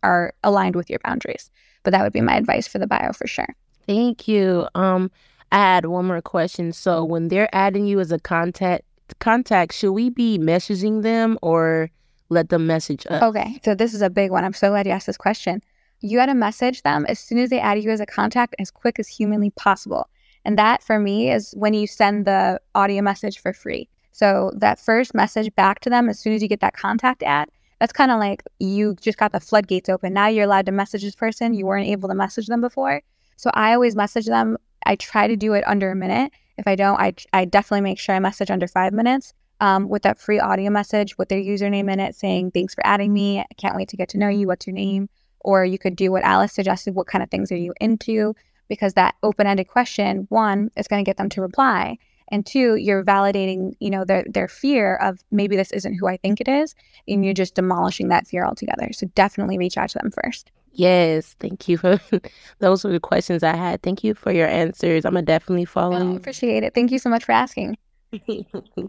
[0.04, 1.50] are aligned with your boundaries.
[1.84, 3.56] But that would be my advice for the bio for sure.
[3.86, 4.68] Thank you.
[4.76, 5.12] Um,
[5.52, 6.74] I had one more question.
[6.74, 8.84] So when they're adding you as a contact
[9.20, 11.92] contact, should we be messaging them or
[12.30, 13.22] let them message us?
[13.22, 13.60] Okay.
[13.64, 14.44] So this is a big one.
[14.44, 15.62] I'm so glad you asked this question.
[16.02, 18.72] You got to message them as soon as they add you as a contact as
[18.72, 20.10] quick as humanly possible.
[20.44, 23.90] And that for me is when you send the audio message for free.
[24.12, 27.50] So that first message back to them as soon as you get that contact ad,
[27.86, 30.12] that's kind of like you just got the floodgates open.
[30.12, 31.54] Now you're allowed to message this person.
[31.54, 33.04] You weren't able to message them before.
[33.36, 34.58] So I always message them.
[34.88, 36.32] I try to do it under a minute.
[36.58, 40.02] If I don't, I, I definitely make sure I message under five minutes um, with
[40.02, 43.42] that free audio message with their username in it saying, Thanks for adding me.
[43.42, 44.48] I can't wait to get to know you.
[44.48, 45.08] What's your name?
[45.42, 46.96] Or you could do what Alice suggested.
[46.96, 48.34] What kind of things are you into?
[48.68, 52.76] Because that open ended question, one, is going to get them to reply and two
[52.76, 56.48] you're validating you know their their fear of maybe this isn't who i think it
[56.48, 56.76] is
[57.08, 58.92] and you're just demolishing that fear altogether.
[58.92, 60.52] So definitely reach out to them first.
[60.72, 62.00] Yes thank you for
[62.60, 63.82] those were the questions i had.
[63.82, 65.06] Thank you for your answers.
[65.06, 66.74] I'm gonna definitely follow oh, appreciate it.
[66.74, 67.78] Thank you so much for asking.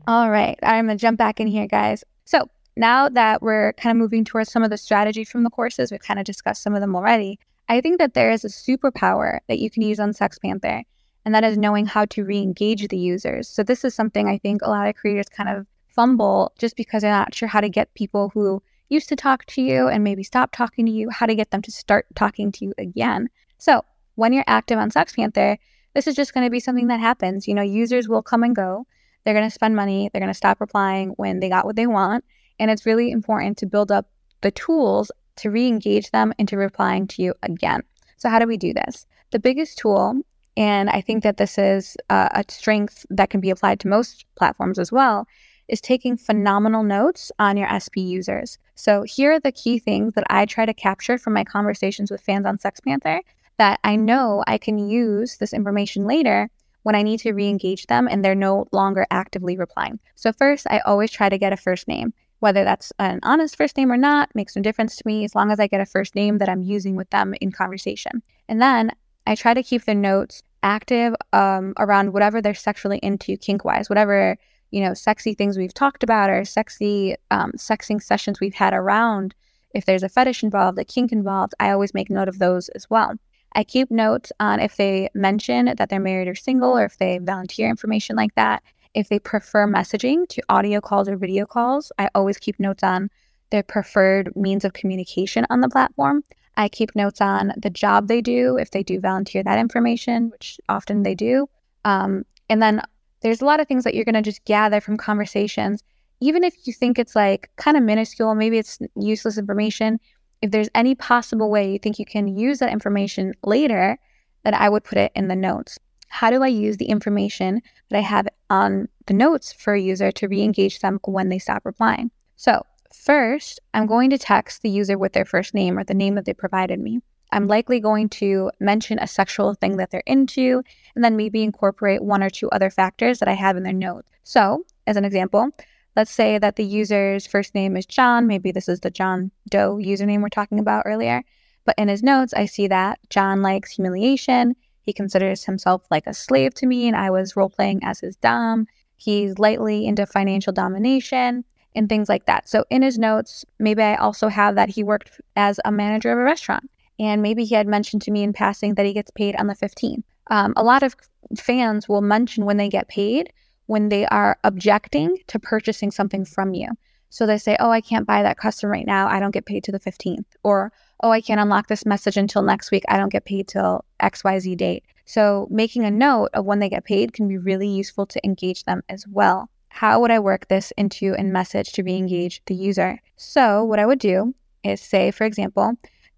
[0.06, 2.04] All right i'm gonna jump back in here guys.
[2.24, 5.90] So now that we're kind of moving towards some of the strategy from the courses
[5.90, 7.38] we've kind of discussed some of them already.
[7.68, 10.84] I think that there is a superpower that you can use on SextPanther
[11.26, 13.48] and that is knowing how to re-engage the users.
[13.48, 17.02] So this is something I think a lot of creators kind of fumble just because
[17.02, 20.22] they're not sure how to get people who used to talk to you and maybe
[20.22, 23.28] stop talking to you, how to get them to start talking to you again.
[23.58, 23.84] So
[24.14, 25.56] when you're active on SextPanther,
[25.94, 27.48] this is just going to be something that happens.
[27.48, 28.86] You know, users will come and go.
[29.24, 30.08] They're going to spend money.
[30.12, 32.24] They're going to stop replying when they got what they want.
[32.60, 34.08] And it's really important to build up
[34.42, 37.82] the tools to re engage them into replying to you again.
[38.16, 39.06] So, how do we do this?
[39.32, 40.22] The biggest tool
[40.56, 44.24] and I think that this is uh, a strength that can be applied to most
[44.36, 45.26] platforms as well,
[45.68, 48.58] is taking phenomenal notes on your SP users.
[48.74, 52.20] So here are the key things that I try to capture from my conversations with
[52.20, 53.20] fans on SextPanther
[53.58, 56.50] that I know I can use this information later
[56.82, 59.98] when I need to re-engage them and they're no longer actively replying.
[60.14, 62.12] So first, I always try to get a first name.
[62.40, 65.50] Whether that's an honest first name or not makes no difference to me as long
[65.50, 68.22] as I get a first name that I'm using with them in conversation.
[68.48, 68.92] And then
[69.26, 73.88] I try to keep the notes active um, around whatever they're sexually into kink wise,
[73.88, 74.36] whatever,
[74.72, 79.34] you know, sexy things we've talked about or sexy um, sexing sessions we've had around.
[79.74, 82.90] If there's a fetish involved, a kink involved, I always make note of those as
[82.90, 83.14] well.
[83.54, 87.18] I keep notes on if they mention that they're married or single or if they
[87.18, 88.62] volunteer information like that.
[88.92, 93.08] If they prefer messaging to audio calls or video calls, I always keep notes on
[93.50, 96.24] their preferred means of communication on the platform.
[96.56, 100.58] I keep notes on the job they do, if they do volunteer that information, which
[100.68, 101.48] often they do.
[101.84, 102.82] Um, and then
[103.20, 105.82] there's a lot of things that you're going to just gather from conversations,
[106.20, 110.00] even if you think it's like kind of minuscule, maybe it's useless information.
[110.42, 113.98] If there's any possible way you think you can use that information later,
[114.44, 115.78] then I would put it in the notes.
[116.08, 120.12] How do I use the information that I have on the notes for a user
[120.12, 122.10] to re engage them when they stop replying?
[122.36, 122.64] So,
[123.04, 126.24] First, I'm going to text the user with their first name or the name that
[126.24, 127.00] they provided me.
[127.30, 127.50] I'm mm-hmm.
[127.50, 130.62] likely going to mention a sexual thing that they're into,
[130.94, 134.10] and then maybe incorporate one or two other factors that I have in their notes.
[134.24, 135.50] So, as an example,
[135.94, 138.26] let's say that the user's first name is John.
[138.26, 141.22] Maybe this is the John Doe username we're talking about earlier.
[141.64, 144.56] But in his notes, I see that John likes humiliation.
[144.80, 148.16] He considers himself like a slave to me, and I was role playing as his
[148.16, 148.66] Dom.
[148.96, 151.44] He's lightly into financial domination
[151.76, 152.48] and things like that.
[152.48, 156.18] So in his notes, maybe I also have that he worked as a manager of
[156.18, 156.68] a restaurant.
[156.98, 159.54] And maybe he had mentioned to me in passing that he gets paid on the
[159.54, 160.02] 15th.
[160.28, 160.96] Um, a lot of
[161.36, 163.32] fans will mention when they get paid
[163.66, 166.68] when they are objecting to purchasing something from you.
[167.10, 169.08] So they say, Oh, I can't buy that custom right now.
[169.08, 170.24] I don't get paid to the 15th.
[170.42, 172.84] Or, Oh, I can't unlock this message until next week.
[172.88, 174.84] I don't get paid till XYZ date.
[175.04, 178.64] So making a note of when they get paid can be really useful to engage
[178.64, 182.98] them as well how would I work this into a message to re-engage the user?
[183.16, 184.34] So what I would do
[184.64, 185.74] is say, for example,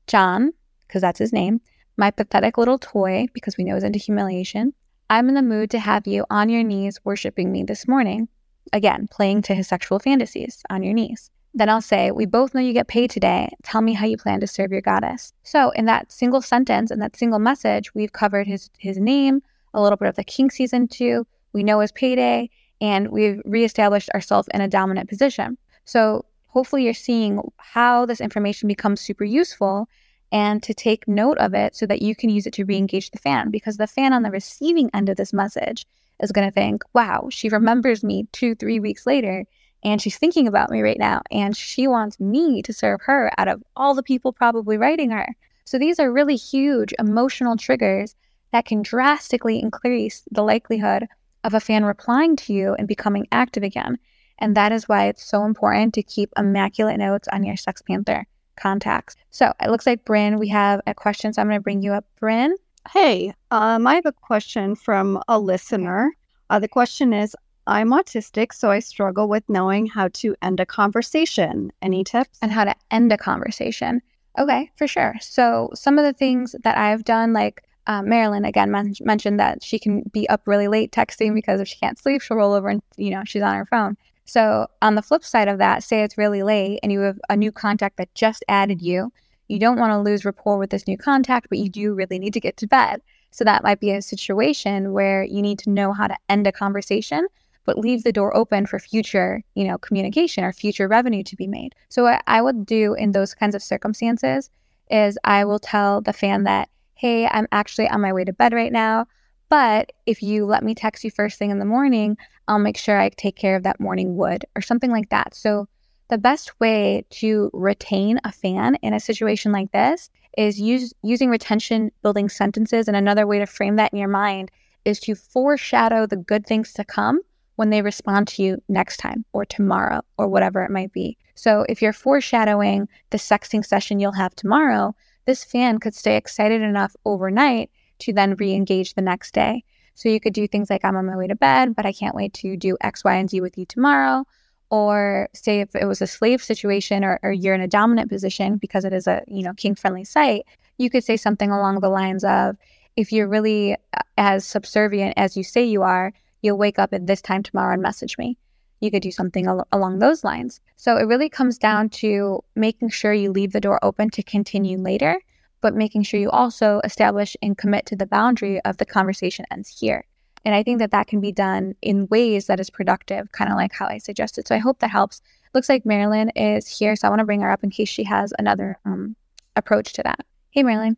[0.06, 0.52] John,
[0.86, 1.60] because that's his name,
[1.96, 4.74] my pathetic little toy, because we know he's into humiliation.
[5.10, 8.28] I'm in the mood to have you on your knees worshiping me this morning.
[8.72, 11.28] Again, playing to his sexual fantasies on your knees.
[11.52, 13.50] Then I'll say, We both know you get paid today.
[13.64, 15.32] Tell me how you plan to serve your goddess.
[15.42, 19.42] So, in that single sentence, in that single message, we've covered his, his name,
[19.74, 21.26] a little bit of the kink season two.
[21.52, 25.58] We know his payday, and we've reestablished ourselves in a dominant position.
[25.84, 29.88] So hopefully you're seeing how this information becomes super useful
[30.30, 33.18] and to take note of it so that you can use it to re-engage the
[33.18, 35.86] fan because the fan on the receiving end of this message
[36.20, 39.44] is going to think, wow, she remembers me two, three weeks later
[39.84, 43.48] and she's thinking about me right now and she wants me to serve her out
[43.48, 45.34] of all the people probably writing her.
[45.64, 48.14] So these are really huge emotional triggers
[48.52, 51.06] that can drastically increase the likelihood
[51.44, 53.98] of a fan replying to you and becoming active again.
[54.38, 58.24] And that is why it's so important to keep immaculate notes on your SextPanther
[58.56, 59.16] contacts.
[59.30, 61.32] So it looks like Bryn, we have a question.
[61.32, 62.54] So I'm going to bring you up, Bryn.
[62.92, 66.12] Hey, um, I have a question from a listener.
[66.50, 70.66] Uh, the question is I'm autistic, so I struggle with knowing how to end a
[70.66, 71.70] conversation.
[71.82, 72.38] Any tips?
[72.40, 74.00] And how to end a conversation.
[74.38, 75.16] Okay, for sure.
[75.20, 79.64] So, some of the things that I've done, like um, Marilyn again men- mentioned that
[79.64, 82.68] she can be up really late texting because if she can't sleep, she'll roll over
[82.68, 83.96] and you know she's on her phone.
[84.26, 87.36] So on the flip side of that, say it's really late and you have a
[87.36, 89.10] new contact that just added you.
[89.48, 92.34] You don't want to lose rapport with this new contact, but you do really need
[92.34, 93.00] to get to bed.
[93.30, 96.52] So that might be a situation where you need to know how to end a
[96.52, 97.26] conversation,
[97.64, 101.46] but leave the door open for future, you know, communication or future revenue to be
[101.46, 101.74] made.
[101.88, 104.50] So what I would do in those kinds of circumstances
[104.90, 108.52] is I will tell the fan that hey, I'm actually on my way to bed
[108.52, 109.06] right now.
[109.48, 113.00] But if you let me text you first thing in the morning, I'll make sure
[113.00, 115.34] I take care of that morning wood or something like that.
[115.34, 115.68] So,
[116.08, 120.08] the best way to retain a fan in a situation like this
[120.38, 122.88] is use, using retention building sentences.
[122.88, 124.50] And another way to frame that in your mind
[124.86, 127.20] is to foreshadow the good things to come
[127.56, 131.16] when they respond to you next time or tomorrow or whatever it might be.
[131.36, 134.96] So, if you're foreshadowing the sexting session you'll have tomorrow,
[135.28, 139.62] this fan could stay excited enough overnight to then re engage the next day.
[139.94, 142.14] So you could do things like, I'm on my way to bed, but I can't
[142.14, 144.24] wait to do X, Y, and Z with you tomorrow.
[144.70, 148.56] Or say if it was a slave situation or, or you're in a dominant position
[148.56, 150.46] because it is a you know kink friendly site,
[150.78, 152.56] you could say something along the lines of,
[152.96, 157.06] if you're really uh, as subservient as you say you are, you'll wake up at
[157.06, 158.38] this time tomorrow and message me
[158.80, 160.60] you could do something al- along those lines.
[160.76, 164.78] So it really comes down to making sure you leave the door open to continue
[164.78, 165.20] later,
[165.60, 169.68] but making sure you also establish and commit to the boundary of the conversation ends
[169.68, 170.04] here.
[170.44, 173.56] And I think that that can be done in ways that is productive, kind of
[173.56, 174.46] like how I suggested.
[174.46, 175.20] So I hope that helps.
[175.54, 178.04] Looks like Marilyn is here, so I want to bring her up in case she
[178.04, 179.16] has another um,
[179.56, 180.20] approach to that.
[180.50, 180.96] Hey, Marilyn.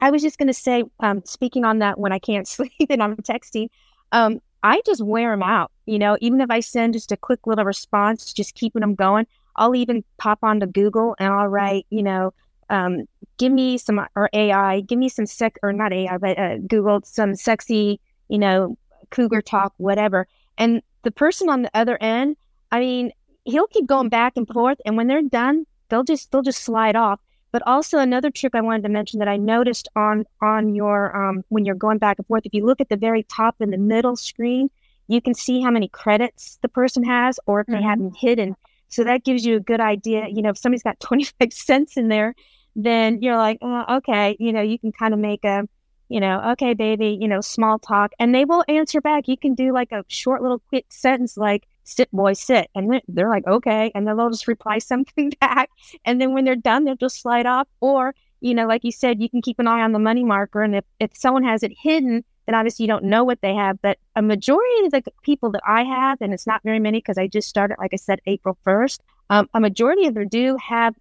[0.00, 3.02] I was just going to say, um, speaking on that, when I can't sleep and
[3.02, 3.68] I'm texting,
[4.12, 5.70] um, I just wear them out.
[5.86, 9.26] You know, even if I send just a quick little response, just keeping them going.
[9.56, 12.32] I'll even pop onto Google and I'll write, you know,
[12.70, 13.06] um,
[13.38, 17.00] give me some or AI, give me some sec or not AI, but uh, Google
[17.04, 18.76] some sexy, you know,
[19.10, 20.26] cougar talk, whatever.
[20.58, 22.36] And the person on the other end,
[22.70, 23.12] I mean,
[23.44, 26.96] he'll keep going back and forth, and when they're done, they'll just they'll just slide
[26.96, 27.20] off.
[27.50, 31.44] But also another trick I wanted to mention that I noticed on on your um,
[31.48, 33.78] when you're going back and forth, if you look at the very top in the
[33.78, 34.70] middle screen,
[35.08, 37.76] you can see how many credits the person has, or if mm-hmm.
[37.76, 38.54] they haven't hidden.
[38.88, 40.26] So that gives you a good idea.
[40.28, 42.34] You know, if somebody's got 25 cents in there,
[42.76, 45.66] then you're like, oh, okay, you know, you can kind of make a,
[46.08, 49.26] you know, okay, baby, you know, small talk, and they will answer back.
[49.26, 52.68] You can do like a short little quick sentence like, sit, boy, sit.
[52.74, 53.90] And they're like, okay.
[53.94, 55.70] And then they'll just reply something back.
[56.04, 57.68] And then when they're done, they'll just slide off.
[57.80, 60.62] Or, you know, like you said, you can keep an eye on the money marker.
[60.62, 63.80] And if, if someone has it hidden, then obviously you don't know what they have.
[63.82, 67.18] But a majority of the people that I have, and it's not very many because
[67.18, 68.98] I just started, like I said, April 1st,
[69.30, 70.94] um, a majority of them do have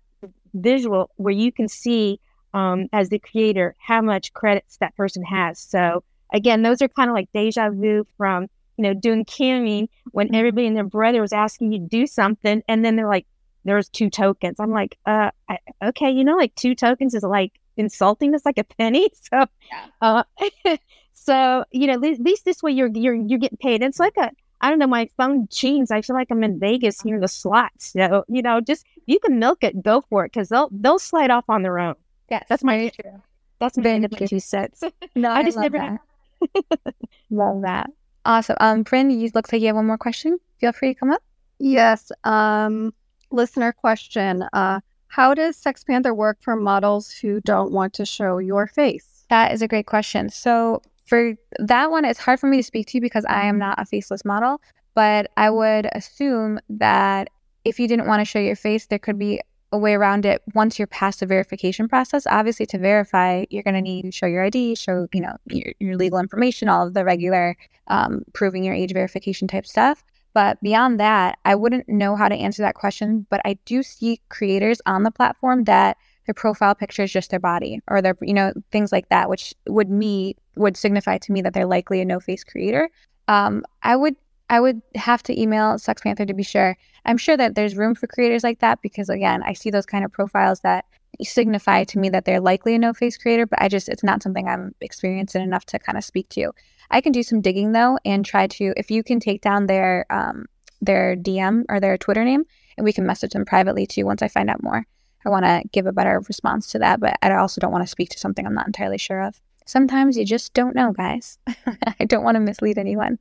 [0.53, 2.19] visual where you can see
[2.53, 5.59] um, as the creator how much credits that person has.
[5.59, 8.47] So again, those are kind of like deja vu from
[8.77, 10.35] you know doing camming when mm-hmm.
[10.35, 13.25] everybody and their brother was asking you to do something, and then they're like,
[13.65, 17.53] "There's two tokens." I'm like, uh, I, okay, you know, like two tokens is like
[17.75, 18.33] insulting.
[18.33, 19.09] It's like a penny.
[19.31, 19.87] So, yeah.
[20.01, 20.23] uh,
[21.13, 23.81] so you know, at least this way you're you're you're getting paid.
[23.81, 25.91] It's like a I don't know, my phone jeans.
[25.91, 27.93] I feel like I'm in Vegas near the slots.
[27.93, 31.29] So, you know, just you can milk it, go for it, because they'll they'll slide
[31.29, 31.95] off on their own.
[32.29, 33.21] Yes, that's my true.
[33.59, 34.83] That's my two cents.
[35.15, 36.95] no, I, I just never that.
[37.29, 37.89] love that.
[38.27, 38.57] Awesome.
[38.59, 40.37] Um, Bryn, you looks like you have one more question.
[40.59, 41.23] Feel free to come up.
[41.59, 42.11] Yes.
[42.25, 42.93] Um,
[43.31, 44.43] listener question.
[44.51, 49.25] Uh, how does SextPanther work for models who don't want to show your face?
[49.29, 50.29] That is a great question.
[50.29, 53.57] So for that one, it's hard for me to speak to you because I am
[53.57, 54.59] not a faceless model.
[54.93, 57.29] But I would assume that
[57.63, 59.39] if you didn't want to show your face, there could be
[59.71, 62.25] a way around it once you're past the verification process.
[62.27, 65.73] Obviously, to verify, you're going to need to show your ID, show you know your,
[65.79, 67.55] your legal information, all of the regular
[67.87, 70.03] um, proving your age verification type stuff.
[70.33, 73.25] But beyond that, I wouldn't know how to answer that question.
[73.29, 75.97] But I do see creators on the platform that
[76.27, 79.53] their profile picture is just their body or their you know things like that which
[79.67, 82.89] would me would signify to me that they're likely a no face creator
[83.29, 84.15] um, i would
[84.49, 88.07] i would have to email SextPanther to be sure i'm sure that there's room for
[88.07, 90.85] creators like that because again i see those kind of profiles that
[91.23, 94.21] signify to me that they're likely a no face creator but i just it's not
[94.21, 96.51] something i'm experienced enough to kind of speak to
[96.91, 100.05] i can do some digging though and try to if you can take down their
[100.09, 100.45] um,
[100.81, 102.43] their dm or their twitter name
[102.77, 104.85] and we can message them privately too once i find out more
[105.27, 107.91] I want to give a better response to that, but I also don't want to
[107.91, 109.39] speak to something I'm not entirely sure of.
[109.65, 111.37] Sometimes you just don't know, guys.
[111.99, 113.19] I don't want to mislead anyone.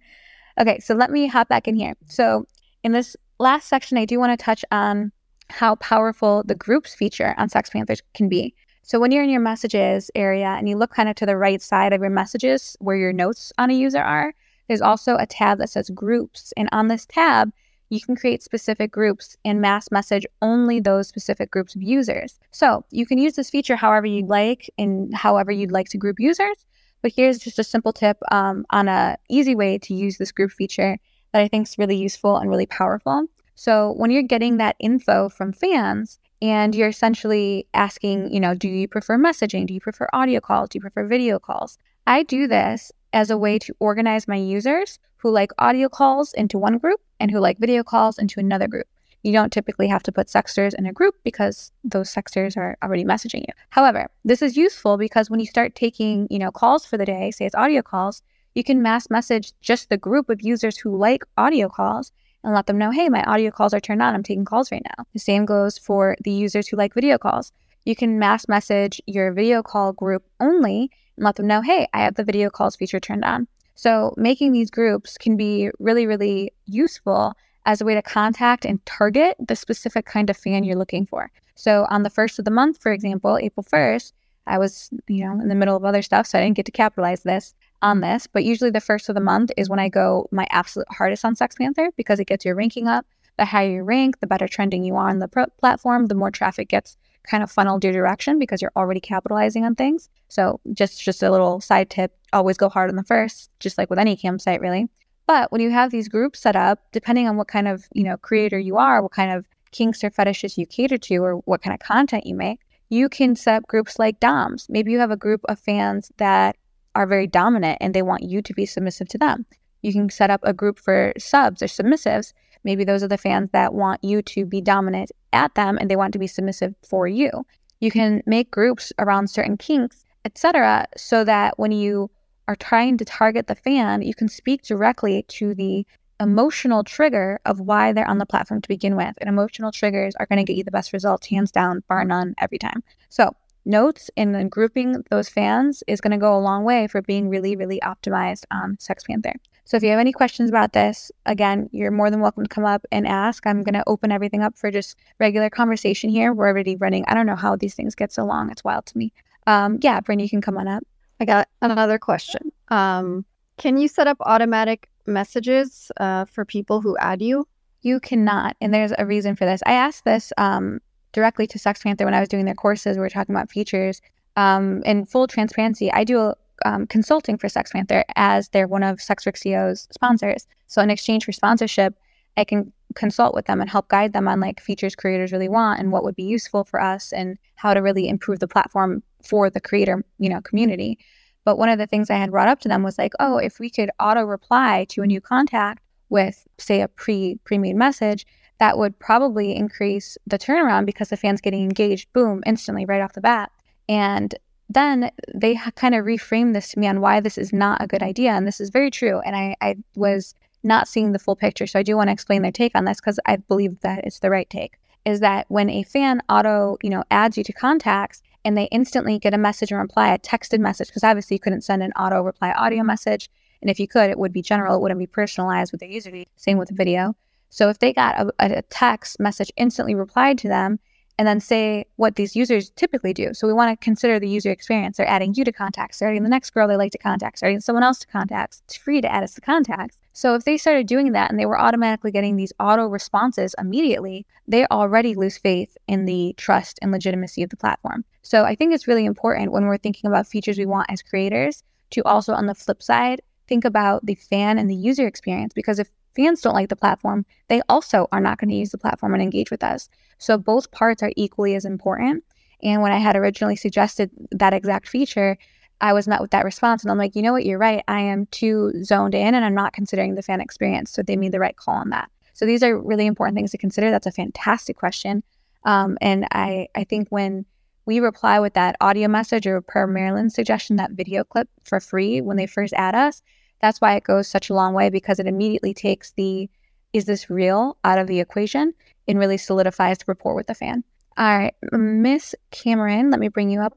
[0.58, 1.94] Okay, so let me hop back in here.
[2.06, 2.46] So,
[2.82, 5.12] in this last section, I do want to touch on
[5.50, 8.54] how powerful the groups feature on SextPanthers can be.
[8.82, 11.60] So, when you're in your messages area and you look kind of to the right
[11.60, 14.32] side of your messages where your notes on a user are,
[14.68, 16.52] there's also a tab that says groups.
[16.56, 17.52] And on this tab,
[17.90, 22.38] you can create specific groups and mass message only those specific groups of users.
[22.50, 26.18] So you can use this feature however you'd like and however you'd like to group
[26.18, 26.64] users.
[27.06, 30.50] But here's just a simple tip um, on a easy way to use this group
[30.50, 30.98] feature
[31.32, 33.28] that I think is really useful and really powerful.
[33.54, 38.66] So when you're getting that info from fans and you're essentially asking, you know, do
[38.66, 39.68] you prefer messaging?
[39.68, 40.70] Do you prefer audio calls?
[40.70, 41.78] Do you prefer video calls?
[42.08, 46.58] I do this as a way to organize my users who like audio calls into
[46.58, 48.88] one group and who like video calls into another group.
[49.26, 53.02] You don't typically have to put sexters in a group because those sexters are already
[53.02, 53.52] messaging you.
[53.70, 57.32] However, this is useful because when you start taking, you know, calls for the day,
[57.32, 58.22] say it's audio calls,
[58.54, 62.12] you can mass message just the group of users who like audio calls
[62.44, 64.14] and let them know, hey, my audio calls are turned on.
[64.14, 65.04] I'm taking calls right now.
[65.12, 67.50] The same goes for the users who like video calls.
[67.84, 72.02] You can mass message your video call group only and let them know, hey, I
[72.04, 73.48] have the video calls feature turned on.
[73.74, 77.34] So making these groups can be really, really useful
[77.66, 81.30] as a way to contact and target the specific kind of fan you're looking for.
[81.56, 84.12] So on the first of the month, for example, April 1st,
[84.46, 86.72] I was, you know, in the middle of other stuff, so I didn't get to
[86.72, 88.28] capitalize this on this.
[88.28, 91.34] But usually the first of the month is when I go my absolute hardest on
[91.34, 93.04] SextPanther because it gets your ranking up.
[93.38, 96.30] The higher you rank, the better trending you are on the pro- platform, the more
[96.30, 96.96] traffic gets
[97.26, 100.08] kind of funneled your direction because you're already capitalizing on things.
[100.28, 103.90] So just just a little side tip, always go hard on the first, just like
[103.90, 104.88] with any campsite really.
[105.26, 108.16] But when you have these groups set up, depending on what kind of, you know,
[108.16, 111.74] creator you are, what kind of kinks or fetishes you cater to or what kind
[111.74, 114.66] of content you make, you can set up groups like DOMs.
[114.68, 116.56] Maybe you have a group of fans that
[116.94, 119.44] are very dominant and they want you to be submissive to them.
[119.82, 122.32] You can set up a group for subs or submissives
[122.66, 125.94] Maybe those are the fans that want you to be dominant at them and they
[125.94, 127.30] want to be submissive for you.
[127.78, 132.10] You can make groups around certain kinks, etc., so that when you
[132.48, 135.86] are trying to target the fan, you can speak directly to the
[136.20, 139.14] emotional trigger of why they're on the platform to begin with.
[139.18, 142.34] And emotional triggers are going to get you the best results, hands down, bar none,
[142.38, 142.82] every time.
[143.08, 143.34] So,
[143.64, 147.28] notes and then grouping those fans is going to go a long way for being
[147.28, 149.34] really, really optimized on SextPanther.
[149.64, 152.64] So, if you have any questions about this, again, you're more than welcome to come
[152.64, 153.46] up and ask.
[153.46, 156.32] I'm going to open everything up for just regular conversation here.
[156.32, 157.04] We're already running.
[157.08, 158.50] I don't know how these things get so long.
[158.50, 159.12] It's wild to me.
[159.46, 160.82] Um, yeah, Brittany, you can come on up.
[161.20, 162.52] I got another question.
[162.68, 163.24] Um,
[163.56, 167.46] can you set up automatic messages uh, for people who add you?
[167.82, 169.62] You cannot, and there's a reason for this.
[169.64, 170.80] I asked this um,
[171.12, 172.96] directly to SextPanther when I was doing their courses.
[172.96, 174.02] We were talking about features.
[174.36, 179.92] Um, in full transparency, I do um, consulting for SextPanther as they're one of SexWorks
[179.92, 180.46] sponsors.
[180.66, 181.94] So in exchange for sponsorship,
[182.36, 185.80] I can consult with them and help guide them on like features creators really want
[185.80, 189.50] and what would be useful for us and how to really improve the platform for
[189.50, 190.98] the creator, you know, community.
[191.44, 193.60] But one of the things I had brought up to them was like, oh, if
[193.60, 198.26] we could auto reply to a new contact with, say, a pre pre made message,
[198.58, 203.12] that would probably increase the turnaround because the fan's getting engaged, boom, instantly right off
[203.12, 203.50] the bat.
[203.88, 204.34] And
[204.68, 208.02] then they kind of reframed this to me on why this is not a good
[208.02, 208.30] idea.
[208.30, 209.20] And this is very true.
[209.20, 211.66] And I, I was not seeing the full picture.
[211.66, 214.18] So I do want to explain their take on this because I believe that it's
[214.18, 214.78] the right take.
[215.04, 219.18] Is that when a fan auto, you know, adds you to contacts, and they instantly
[219.18, 222.22] get a message and reply, a texted message, because obviously you couldn't send an auto
[222.22, 223.28] reply audio message.
[223.60, 226.12] And if you could, it would be general, it wouldn't be personalized with the user.
[226.36, 227.16] Same with video.
[227.50, 230.78] So if they got a, a text message instantly replied to them,
[231.18, 233.32] and then say what these users typically do.
[233.32, 234.98] So we want to consider the user experience.
[234.98, 237.48] They're adding you to contacts, they're adding the next girl they like to contact, they're
[237.48, 238.62] adding someone else to contacts.
[238.66, 239.98] It's free to add us to contacts.
[240.16, 244.24] So if they started doing that and they were automatically getting these auto responses immediately,
[244.48, 248.02] they already lose faith in the trust and legitimacy of the platform.
[248.22, 251.62] So I think it's really important when we're thinking about features we want as creators
[251.90, 255.78] to also, on the flip side, think about the fan and the user experience because
[255.78, 259.12] if fans don't like the platform, they also are not going to use the platform
[259.12, 259.90] and engage with us.
[260.16, 262.24] So both parts are equally as important.
[262.62, 265.36] And when I had originally suggested that exact feature,
[265.80, 266.82] I was met with that response.
[266.82, 267.44] And I'm like, you know what?
[267.44, 267.84] You're right.
[267.88, 270.90] I am too zoned in and I'm not considering the fan experience.
[270.90, 272.10] So they made the right call on that.
[272.32, 273.90] So these are really important things to consider.
[273.90, 275.22] That's a fantastic question.
[275.64, 277.44] Um, and I, I think when
[277.86, 282.20] we reply with that audio message or per Marilyn's suggestion, that video clip for free
[282.20, 283.22] when they first add us,
[283.60, 286.48] that's why it goes such a long way because it immediately takes the
[286.92, 288.72] is this real out of the equation
[289.06, 290.82] and really solidifies the rapport with the fan.
[291.18, 293.76] All right, Miss Cameron, let me bring you up.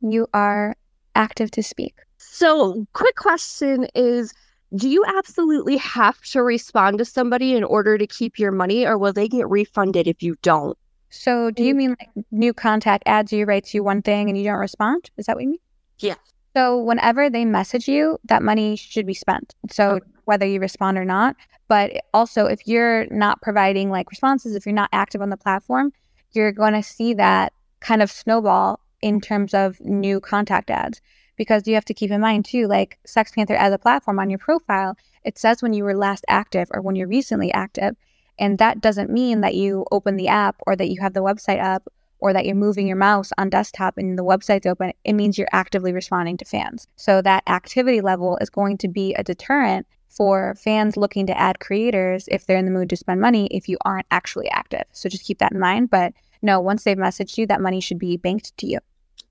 [0.00, 0.74] You are
[1.16, 1.94] active to speak.
[2.18, 4.32] So, quick question is
[4.74, 8.98] do you absolutely have to respond to somebody in order to keep your money or
[8.98, 10.76] will they get refunded if you don't?
[11.08, 14.44] So, do you mean like new contact adds you, writes you one thing and you
[14.44, 15.10] don't respond?
[15.16, 15.60] Is that what you mean?
[15.98, 16.16] Yeah.
[16.54, 19.54] So, whenever they message you, that money should be spent.
[19.70, 20.06] So, okay.
[20.24, 21.36] whether you respond or not.
[21.68, 25.92] But also, if you're not providing like responses, if you're not active on the platform,
[26.32, 31.00] you're going to see that kind of snowball in terms of new contact ads
[31.36, 34.38] because you have to keep in mind too like SextPanther as a platform on your
[34.38, 37.96] profile it says when you were last active or when you're recently active
[38.38, 41.62] and that doesn't mean that you open the app or that you have the website
[41.62, 41.88] up
[42.18, 44.92] or that you're moving your mouse on desktop and the website's open.
[45.04, 46.86] It means you're actively responding to fans.
[46.96, 51.60] So that activity level is going to be a deterrent for fans looking to add
[51.60, 54.84] creators if they're in the mood to spend money if you aren't actually active.
[54.92, 56.14] So just keep that in mind but
[56.46, 58.78] no, once they've messaged you, that money should be banked to you.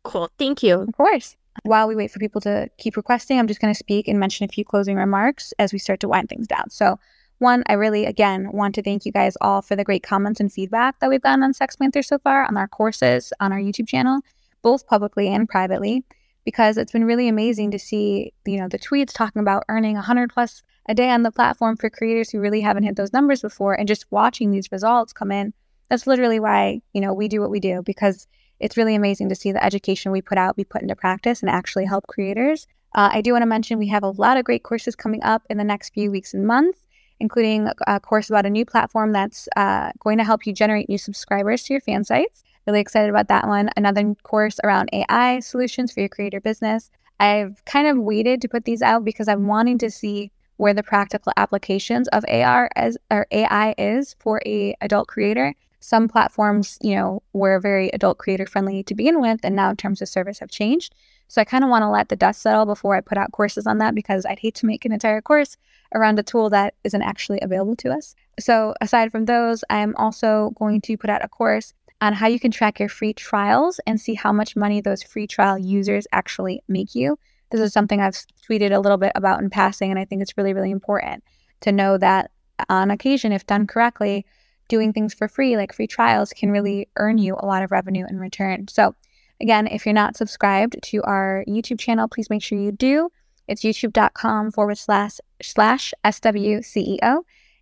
[0.04, 0.30] Cool.
[0.38, 0.82] Thank you.
[0.82, 1.36] Of course.
[1.64, 4.44] While we wait for people to keep requesting, I'm just going to speak and mention
[4.44, 6.70] a few closing remarks as we start to wind things down.
[6.70, 7.00] So,
[7.40, 10.52] one, I really, again, want to thank you guys all for the great comments and
[10.52, 14.22] feedback that we've gotten on SextPanther so far on our courses, on our YouTube channel,
[14.62, 16.04] both publicly and privately,
[16.44, 20.34] because it's been really amazing to see, you know, the tweets talking about earning 100
[20.34, 23.74] plus a day on the platform for creators who really haven't hit those numbers before
[23.74, 25.54] and just watching these results come in
[25.90, 28.28] that's literally why, you know, we do what we do because
[28.60, 31.50] it's really amazing to see the education we put out be put into practice and
[31.50, 32.68] actually help creators.
[32.96, 35.44] Uh, I do want to mention we have a lot of great courses coming up
[35.50, 36.86] in the next few weeks and months,
[37.20, 40.98] including a course about a new platform that's uh, going to help you generate new
[40.98, 42.44] subscribers to your fan sites.
[42.66, 43.70] Really excited about that one.
[43.76, 46.90] Another course around AI solutions for your creator business.
[47.20, 50.84] I've kind of waited to put these out because I'm wanting to see where the
[50.84, 56.96] practical applications of AR as or AI is for a adult creator some platforms, you
[56.96, 60.50] know, were very adult creator friendly to begin with, and now terms of service have
[60.50, 60.96] changed.
[61.28, 63.66] So I kind of want to let the dust settle before I put out courses
[63.68, 65.58] on that because I'd hate to make an entire course
[65.94, 68.16] around a tool that isn't actually available to us.
[68.40, 72.40] So aside from those, I'm also going to put out a course on how you
[72.40, 76.62] can track your free trials and see how much money those free trial users actually
[76.68, 77.18] make you.
[77.52, 78.18] This is something I've
[78.48, 81.24] tweeted a little bit about in passing, and I think it's really, really important
[81.62, 82.32] to know that
[82.70, 84.26] on occasion, if done correctly,
[84.68, 88.06] doing things for free, like free trials, can really earn you a lot of revenue
[88.10, 88.68] in return.
[88.68, 88.96] So,
[89.42, 93.10] again, if you're not subscribed to our YouTube channel, please make sure you do.
[93.48, 97.22] It's youtube.com forward slash slash SWCEO.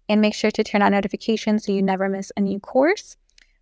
[0.09, 3.15] And make sure to turn on notifications so you never miss a new course.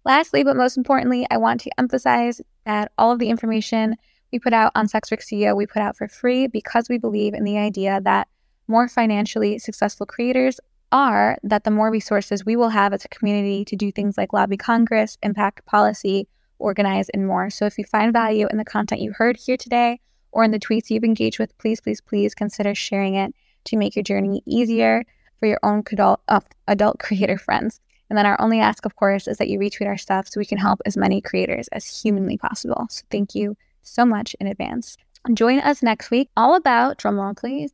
[0.05, 3.95] Lastly, but most importantly, I want to emphasize that all of the information
[4.31, 7.43] we put out on SexWork CEO, we put out for free because we believe in
[7.43, 8.27] the idea that
[8.67, 10.59] more financially successful creators
[10.91, 14.33] are that the more resources we will have as a community to do things like
[14.33, 16.27] lobby Congress, impact policy,
[16.59, 17.49] organize, and more.
[17.49, 19.99] So if you find value in the content you heard here today
[20.31, 23.33] or in the tweets you've engaged with, please, please, please consider sharing it
[23.65, 25.03] to make your journey easier
[25.39, 27.81] for your own adult, uh, adult creator friends.
[28.09, 30.45] And then our only ask, of course, is that you retweet our stuff so we
[30.45, 32.87] can help as many creators as humanly possible.
[32.89, 34.97] So thank you so much in advance.
[35.33, 37.71] Join us next week, all about, drumroll please,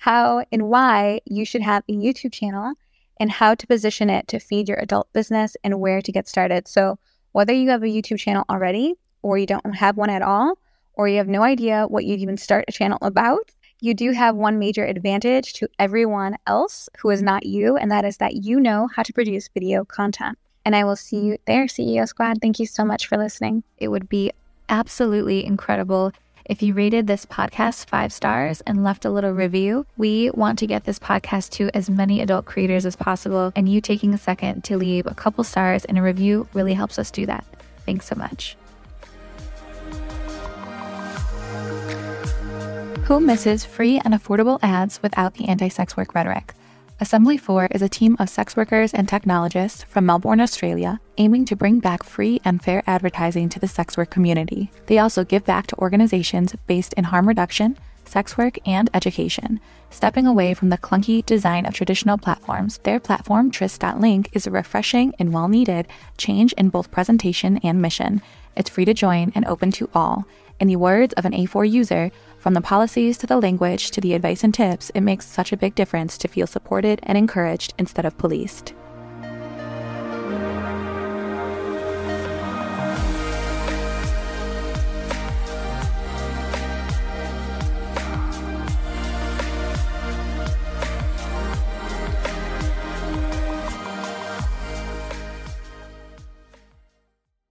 [0.00, 2.72] how and why you should have a YouTube channel
[3.18, 6.66] and how to position it to feed your adult business and where to get started.
[6.66, 6.98] So,
[7.32, 10.58] whether you have a YouTube channel already or you don't have one at all,
[10.94, 14.34] or you have no idea what you'd even start a channel about, you do have
[14.34, 18.58] one major advantage to everyone else who is not you, and that is that you
[18.58, 20.38] know how to produce video content.
[20.64, 22.38] And I will see you there, CEO Squad.
[22.40, 23.64] Thank you so much for listening.
[23.76, 24.32] It would be
[24.70, 26.12] absolutely incredible
[26.44, 30.66] if you rated this podcast five stars and left a little review, we want to
[30.66, 33.52] get this podcast to as many adult creators as possible.
[33.54, 36.98] And you taking a second to leave a couple stars and a review really helps
[36.98, 37.44] us do that.
[37.86, 38.56] Thanks so much.
[43.04, 46.54] Who misses free and affordable ads without the anti sex work rhetoric?
[47.00, 51.80] AssemblyFour is a team of sex workers and technologists from Melbourne, Australia, aiming to bring
[51.80, 54.70] back free and fair advertising to the sex work community.
[54.84, 59.60] They also give back to organizations based in harm reduction, sex work, and education.
[59.88, 65.14] Stepping away from the clunky design of traditional platforms, their platform, Tryst.link, is a refreshing
[65.18, 65.88] and well needed
[66.18, 68.20] change in both presentation and mission.
[68.56, 70.26] It's free to join and open to all.
[70.60, 72.10] In the words of an A4 user,
[72.40, 75.58] from the policies to the language to the advice and tips, it makes such a
[75.58, 78.72] big difference to feel supported and encouraged instead of policed.